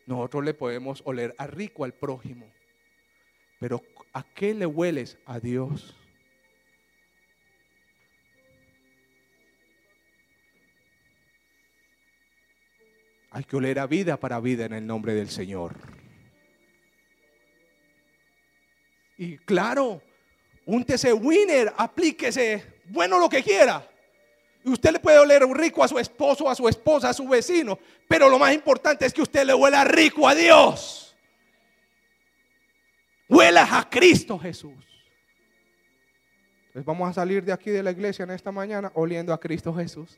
Nosotros 0.09 0.43
le 0.43 0.55
podemos 0.55 1.03
oler 1.05 1.35
a 1.37 1.45
rico 1.45 1.83
al 1.83 1.93
prójimo, 1.93 2.51
pero 3.59 3.83
¿a 4.11 4.23
qué 4.23 4.55
le 4.55 4.65
hueles 4.65 5.19
a 5.23 5.39
Dios? 5.39 5.95
Hay 13.29 13.43
que 13.43 13.55
oler 13.55 13.77
a 13.77 13.85
vida 13.85 14.17
para 14.17 14.39
vida 14.39 14.65
en 14.65 14.73
el 14.73 14.87
nombre 14.87 15.13
del 15.13 15.29
Señor. 15.29 15.75
Y 19.15 19.37
claro, 19.37 20.01
úntese 20.65 21.13
winner, 21.13 21.71
aplíquese, 21.77 22.81
bueno 22.85 23.19
lo 23.19 23.29
que 23.29 23.43
quiera. 23.43 23.87
Usted 24.65 24.91
le 24.91 24.99
puede 24.99 25.17
oler 25.17 25.47
rico 25.47 25.83
a 25.83 25.87
su 25.87 25.97
esposo, 25.97 26.49
a 26.49 26.55
su 26.55 26.67
esposa, 26.67 27.09
a 27.09 27.13
su 27.13 27.27
vecino. 27.27 27.79
Pero 28.07 28.29
lo 28.29 28.37
más 28.37 28.53
importante 28.53 29.05
es 29.05 29.13
que 29.13 29.21
usted 29.21 29.45
le 29.45 29.53
huela 29.53 29.83
rico 29.85 30.27
a 30.27 30.35
Dios. 30.35 31.15
Huelas 33.29 33.71
a 33.71 33.89
Cristo 33.89 34.37
Jesús. 34.37 34.73
Entonces 36.67 36.85
vamos 36.85 37.09
a 37.09 37.13
salir 37.13 37.43
de 37.43 37.53
aquí 37.53 37.69
de 37.69 37.81
la 37.81 37.91
iglesia 37.91 38.23
en 38.23 38.31
esta 38.31 38.51
mañana 38.51 38.91
oliendo 38.95 39.33
a 39.33 39.39
Cristo 39.39 39.73
Jesús. 39.73 40.17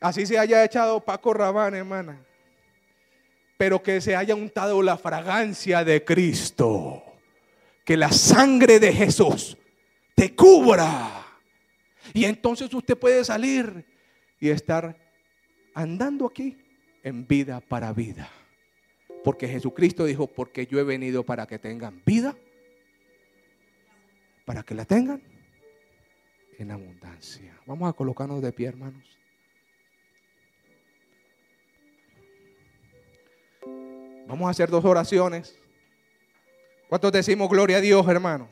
Así 0.00 0.26
se 0.26 0.38
haya 0.38 0.64
echado 0.64 1.00
Paco 1.00 1.34
Rabán, 1.34 1.74
hermana. 1.74 2.20
Pero 3.56 3.82
que 3.82 4.00
se 4.00 4.14
haya 4.14 4.34
untado 4.34 4.82
la 4.82 4.96
fragancia 4.96 5.84
de 5.84 6.04
Cristo. 6.04 7.02
Que 7.84 7.96
la 7.96 8.12
sangre 8.12 8.78
de 8.80 8.92
Jesús 8.92 9.56
te 10.14 10.34
cubra 10.34 11.27
y 12.12 12.24
entonces 12.24 12.72
usted 12.72 12.96
puede 12.96 13.24
salir 13.24 13.84
y 14.40 14.48
estar 14.50 14.96
andando 15.74 16.26
aquí 16.26 16.56
en 17.02 17.26
vida 17.26 17.60
para 17.60 17.92
vida. 17.92 18.30
Porque 19.24 19.48
Jesucristo 19.48 20.04
dijo, 20.04 20.26
porque 20.26 20.66
yo 20.66 20.78
he 20.78 20.84
venido 20.84 21.24
para 21.24 21.46
que 21.46 21.58
tengan 21.58 22.02
vida, 22.04 22.36
para 24.44 24.62
que 24.62 24.74
la 24.74 24.84
tengan 24.84 25.22
en 26.58 26.70
abundancia. 26.70 27.58
Vamos 27.66 27.88
a 27.88 27.92
colocarnos 27.92 28.40
de 28.42 28.52
pie, 28.52 28.68
hermanos. 28.68 29.04
Vamos 34.26 34.46
a 34.46 34.50
hacer 34.50 34.68
dos 34.68 34.84
oraciones. 34.84 35.58
¿Cuántos 36.88 37.12
decimos 37.12 37.48
gloria 37.48 37.78
a 37.78 37.80
Dios, 37.80 38.06
hermano? 38.08 38.48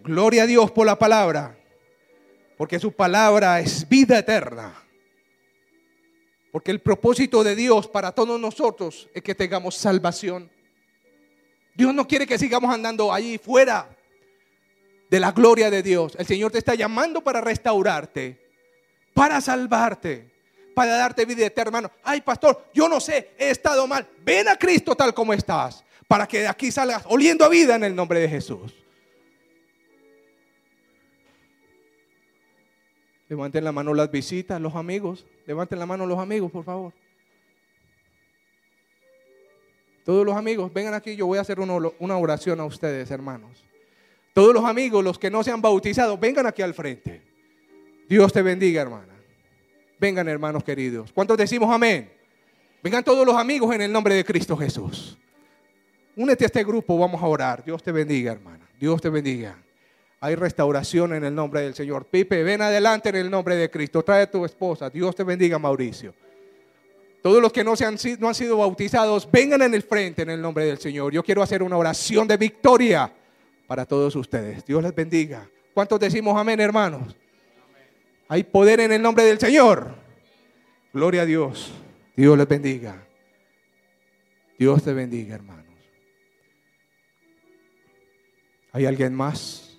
Gloria 0.00 0.42
a 0.42 0.46
Dios 0.46 0.70
por 0.70 0.86
la 0.86 0.98
palabra 0.98 1.61
porque 2.62 2.78
su 2.78 2.92
palabra 2.92 3.58
es 3.58 3.88
vida 3.88 4.16
eterna. 4.20 4.72
Porque 6.52 6.70
el 6.70 6.80
propósito 6.80 7.42
de 7.42 7.56
Dios 7.56 7.88
para 7.88 8.12
todos 8.12 8.38
nosotros 8.38 9.08
es 9.12 9.20
que 9.20 9.34
tengamos 9.34 9.74
salvación. 9.74 10.48
Dios 11.74 11.92
no 11.92 12.06
quiere 12.06 12.24
que 12.24 12.38
sigamos 12.38 12.72
andando 12.72 13.12
allí 13.12 13.36
fuera 13.36 13.88
de 15.10 15.18
la 15.18 15.32
gloria 15.32 15.72
de 15.72 15.82
Dios. 15.82 16.14
El 16.16 16.24
Señor 16.24 16.52
te 16.52 16.58
está 16.58 16.76
llamando 16.76 17.20
para 17.24 17.40
restaurarte, 17.40 18.38
para 19.12 19.40
salvarte, 19.40 20.30
para 20.72 20.92
darte 20.92 21.24
vida 21.24 21.44
eterna. 21.44 21.78
Hermano, 21.78 21.90
ay 22.04 22.20
pastor, 22.20 22.68
yo 22.72 22.88
no 22.88 23.00
sé, 23.00 23.32
he 23.38 23.50
estado 23.50 23.88
mal. 23.88 24.06
Ven 24.24 24.46
a 24.46 24.54
Cristo 24.54 24.94
tal 24.94 25.12
como 25.12 25.32
estás, 25.32 25.82
para 26.06 26.28
que 26.28 26.42
de 26.42 26.46
aquí 26.46 26.70
salgas 26.70 27.02
oliendo 27.08 27.44
a 27.44 27.48
vida 27.48 27.74
en 27.74 27.82
el 27.82 27.96
nombre 27.96 28.20
de 28.20 28.28
Jesús. 28.28 28.81
Levanten 33.32 33.64
la 33.64 33.72
mano 33.72 33.94
las 33.94 34.10
visitas, 34.10 34.60
los 34.60 34.76
amigos. 34.76 35.24
Levanten 35.46 35.78
la 35.78 35.86
mano 35.86 36.04
los 36.04 36.18
amigos, 36.18 36.52
por 36.52 36.64
favor. 36.64 36.92
Todos 40.04 40.26
los 40.26 40.36
amigos, 40.36 40.70
vengan 40.70 40.92
aquí, 40.92 41.16
yo 41.16 41.24
voy 41.24 41.38
a 41.38 41.40
hacer 41.40 41.58
una 41.58 42.18
oración 42.18 42.60
a 42.60 42.66
ustedes, 42.66 43.10
hermanos. 43.10 43.64
Todos 44.34 44.52
los 44.52 44.66
amigos, 44.66 45.02
los 45.02 45.18
que 45.18 45.30
no 45.30 45.42
se 45.42 45.50
han 45.50 45.62
bautizado, 45.62 46.18
vengan 46.18 46.46
aquí 46.46 46.60
al 46.60 46.74
frente. 46.74 47.22
Dios 48.06 48.30
te 48.34 48.42
bendiga, 48.42 48.82
hermana. 48.82 49.14
Vengan, 49.98 50.28
hermanos 50.28 50.62
queridos. 50.62 51.10
¿Cuántos 51.10 51.38
decimos 51.38 51.70
amén? 51.70 52.12
Vengan 52.82 53.02
todos 53.02 53.26
los 53.26 53.34
amigos 53.34 53.74
en 53.74 53.80
el 53.80 53.90
nombre 53.90 54.14
de 54.14 54.26
Cristo 54.26 54.58
Jesús. 54.58 55.16
Únete 56.16 56.44
a 56.44 56.48
este 56.48 56.62
grupo, 56.64 56.98
vamos 56.98 57.22
a 57.22 57.26
orar. 57.26 57.64
Dios 57.64 57.82
te 57.82 57.92
bendiga, 57.92 58.32
hermana. 58.32 58.68
Dios 58.78 59.00
te 59.00 59.08
bendiga. 59.08 59.56
Hay 60.24 60.36
restauración 60.36 61.14
en 61.14 61.24
el 61.24 61.34
nombre 61.34 61.62
del 61.62 61.74
Señor. 61.74 62.06
Pipe, 62.06 62.44
ven 62.44 62.62
adelante 62.62 63.08
en 63.08 63.16
el 63.16 63.28
nombre 63.28 63.56
de 63.56 63.68
Cristo. 63.68 64.04
Trae 64.04 64.22
a 64.22 64.30
tu 64.30 64.44
esposa. 64.44 64.88
Dios 64.88 65.16
te 65.16 65.24
bendiga, 65.24 65.58
Mauricio. 65.58 66.14
Todos 67.20 67.42
los 67.42 67.52
que 67.52 67.64
no, 67.64 67.74
se 67.74 67.84
han, 67.84 67.96
no 68.20 68.28
han 68.28 68.34
sido 68.36 68.58
bautizados, 68.58 69.28
vengan 69.28 69.62
en 69.62 69.74
el 69.74 69.82
frente 69.82 70.22
en 70.22 70.30
el 70.30 70.40
nombre 70.40 70.64
del 70.64 70.78
Señor. 70.78 71.12
Yo 71.12 71.24
quiero 71.24 71.42
hacer 71.42 71.60
una 71.60 71.76
oración 71.76 72.28
de 72.28 72.36
victoria 72.36 73.12
para 73.66 73.84
todos 73.84 74.14
ustedes. 74.14 74.64
Dios 74.64 74.80
les 74.80 74.94
bendiga. 74.94 75.50
¿Cuántos 75.74 75.98
decimos 75.98 76.38
amén, 76.38 76.60
hermanos? 76.60 77.16
Hay 78.28 78.44
poder 78.44 78.78
en 78.78 78.92
el 78.92 79.02
nombre 79.02 79.24
del 79.24 79.40
Señor. 79.40 79.92
Gloria 80.92 81.22
a 81.22 81.26
Dios. 81.26 81.72
Dios 82.14 82.38
les 82.38 82.46
bendiga. 82.46 82.94
Dios 84.56 84.84
te 84.84 84.92
bendiga, 84.92 85.34
hermanos. 85.34 85.66
¿Hay 88.70 88.86
alguien 88.86 89.14
más 89.16 89.71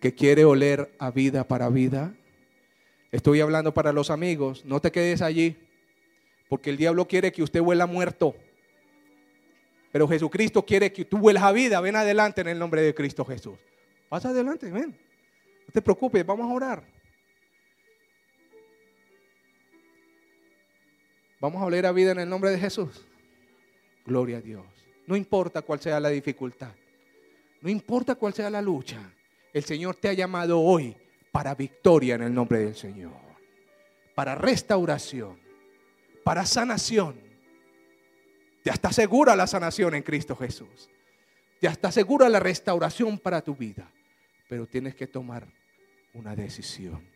que 0.00 0.14
quiere 0.14 0.44
oler 0.44 0.94
a 0.98 1.10
vida 1.10 1.46
para 1.46 1.68
vida? 1.68 2.14
Estoy 3.12 3.40
hablando 3.40 3.74
para 3.74 3.92
los 3.92 4.10
amigos. 4.10 4.64
No 4.64 4.80
te 4.80 4.90
quedes 4.90 5.22
allí, 5.22 5.56
porque 6.48 6.70
el 6.70 6.76
diablo 6.76 7.06
quiere 7.06 7.32
que 7.32 7.42
usted 7.42 7.60
huela 7.60 7.86
muerto. 7.86 8.34
Pero 9.92 10.08
Jesucristo 10.08 10.64
quiere 10.64 10.92
que 10.92 11.04
tú 11.04 11.18
huelas 11.18 11.42
a 11.42 11.52
vida. 11.52 11.80
Ven 11.80 11.96
adelante 11.96 12.40
en 12.40 12.48
el 12.48 12.58
nombre 12.58 12.82
de 12.82 12.94
Cristo 12.94 13.24
Jesús. 13.24 13.58
Pasa 14.08 14.30
adelante, 14.30 14.70
ven. 14.70 14.90
No 14.90 15.72
te 15.72 15.82
preocupes, 15.82 16.24
vamos 16.24 16.50
a 16.50 16.54
orar. 16.54 16.84
Vamos 21.40 21.60
a 21.62 21.64
oler 21.64 21.86
a 21.86 21.92
vida 21.92 22.12
en 22.12 22.20
el 22.20 22.28
nombre 22.28 22.50
de 22.50 22.58
Jesús. 22.58 23.06
Gloria 24.04 24.38
a 24.38 24.40
Dios. 24.40 24.64
No 25.06 25.16
importa 25.16 25.62
cuál 25.62 25.80
sea 25.80 25.98
la 25.98 26.10
dificultad. 26.10 26.72
No 27.60 27.68
importa 27.68 28.14
cuál 28.14 28.34
sea 28.34 28.50
la 28.50 28.62
lucha. 28.62 29.12
El 29.52 29.64
Señor 29.64 29.96
te 29.96 30.08
ha 30.08 30.12
llamado 30.12 30.60
hoy 30.60 30.96
para 31.32 31.54
victoria 31.54 32.14
en 32.14 32.22
el 32.22 32.34
nombre 32.34 32.58
del 32.58 32.74
Señor. 32.74 33.12
Para 34.14 34.34
restauración. 34.34 35.38
Para 36.24 36.46
sanación. 36.46 37.16
Ya 38.64 38.72
está 38.72 38.92
segura 38.92 39.34
la 39.36 39.46
sanación 39.46 39.94
en 39.94 40.02
Cristo 40.02 40.36
Jesús. 40.36 40.90
Ya 41.60 41.70
está 41.70 41.90
segura 41.90 42.28
la 42.28 42.40
restauración 42.40 43.18
para 43.18 43.42
tu 43.42 43.54
vida. 43.54 43.90
Pero 44.48 44.66
tienes 44.66 44.94
que 44.94 45.06
tomar 45.06 45.46
una 46.14 46.36
decisión. 46.36 47.08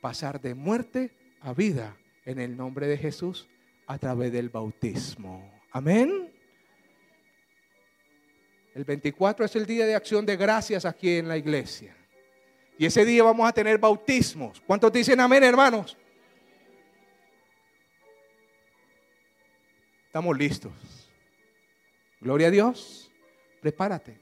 Pasar 0.00 0.40
de 0.40 0.54
muerte 0.54 1.12
a 1.40 1.52
vida 1.52 1.96
en 2.24 2.38
el 2.38 2.56
nombre 2.56 2.86
de 2.86 2.98
Jesús 2.98 3.48
a 3.86 3.98
través 3.98 4.32
del 4.32 4.48
bautismo. 4.48 5.60
Amén. 5.72 6.33
El 8.74 8.84
24 8.84 9.44
es 9.44 9.54
el 9.54 9.66
día 9.66 9.86
de 9.86 9.94
acción 9.94 10.26
de 10.26 10.36
gracias 10.36 10.84
aquí 10.84 11.16
en 11.16 11.28
la 11.28 11.36
iglesia. 11.36 11.96
Y 12.76 12.86
ese 12.86 13.04
día 13.04 13.22
vamos 13.22 13.48
a 13.48 13.52
tener 13.52 13.78
bautismos. 13.78 14.60
¿Cuántos 14.66 14.92
dicen 14.92 15.20
amén, 15.20 15.44
hermanos? 15.44 15.96
Estamos 20.06 20.36
listos. 20.36 20.72
Gloria 22.20 22.48
a 22.48 22.50
Dios. 22.50 23.12
Prepárate. 23.60 24.18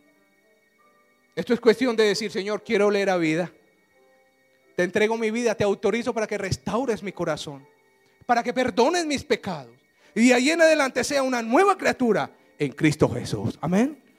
Esto 1.35 1.55
es 1.55 1.61
cuestión 1.61 1.97
de 1.97 2.05
decir, 2.05 2.31
Señor, 2.31 2.63
quiero 2.63 2.91
leer 2.91 3.09
a 3.09 3.17
vida. 3.17 3.51
Te 4.77 4.83
entrego 4.83 5.17
mi 5.17 5.31
vida, 5.31 5.55
te 5.55 5.65
autorizo 5.65 6.13
para 6.13 6.27
que 6.27 6.37
restaures 6.37 7.03
mi 7.03 7.13
corazón, 7.13 7.67
para 8.27 8.43
que 8.43 8.53
perdones 8.53 9.07
mis 9.07 9.25
pecados. 9.25 9.75
Y 10.15 10.29
de 10.29 10.35
ahí 10.35 10.51
en 10.51 10.61
adelante 10.61 11.05
sea 11.05 11.23
una 11.23 11.41
nueva 11.41 11.77
criatura 11.79 12.31
en 12.59 12.73
Cristo 12.73 13.09
Jesús. 13.09 13.59
Amén. 13.63 14.12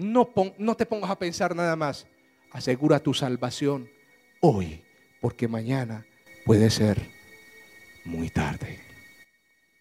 No, 0.00 0.74
te 0.76 0.86
pongas 0.86 1.10
a 1.10 1.18
pensar 1.18 1.54
nada 1.54 1.76
más. 1.76 2.06
Asegura 2.52 2.98
tu 2.98 3.14
salvación 3.14 3.88
hoy, 4.40 4.82
porque 5.20 5.46
mañana 5.46 6.06
puede 6.44 6.70
ser 6.70 6.98
muy 8.04 8.30
tarde. 8.30 8.80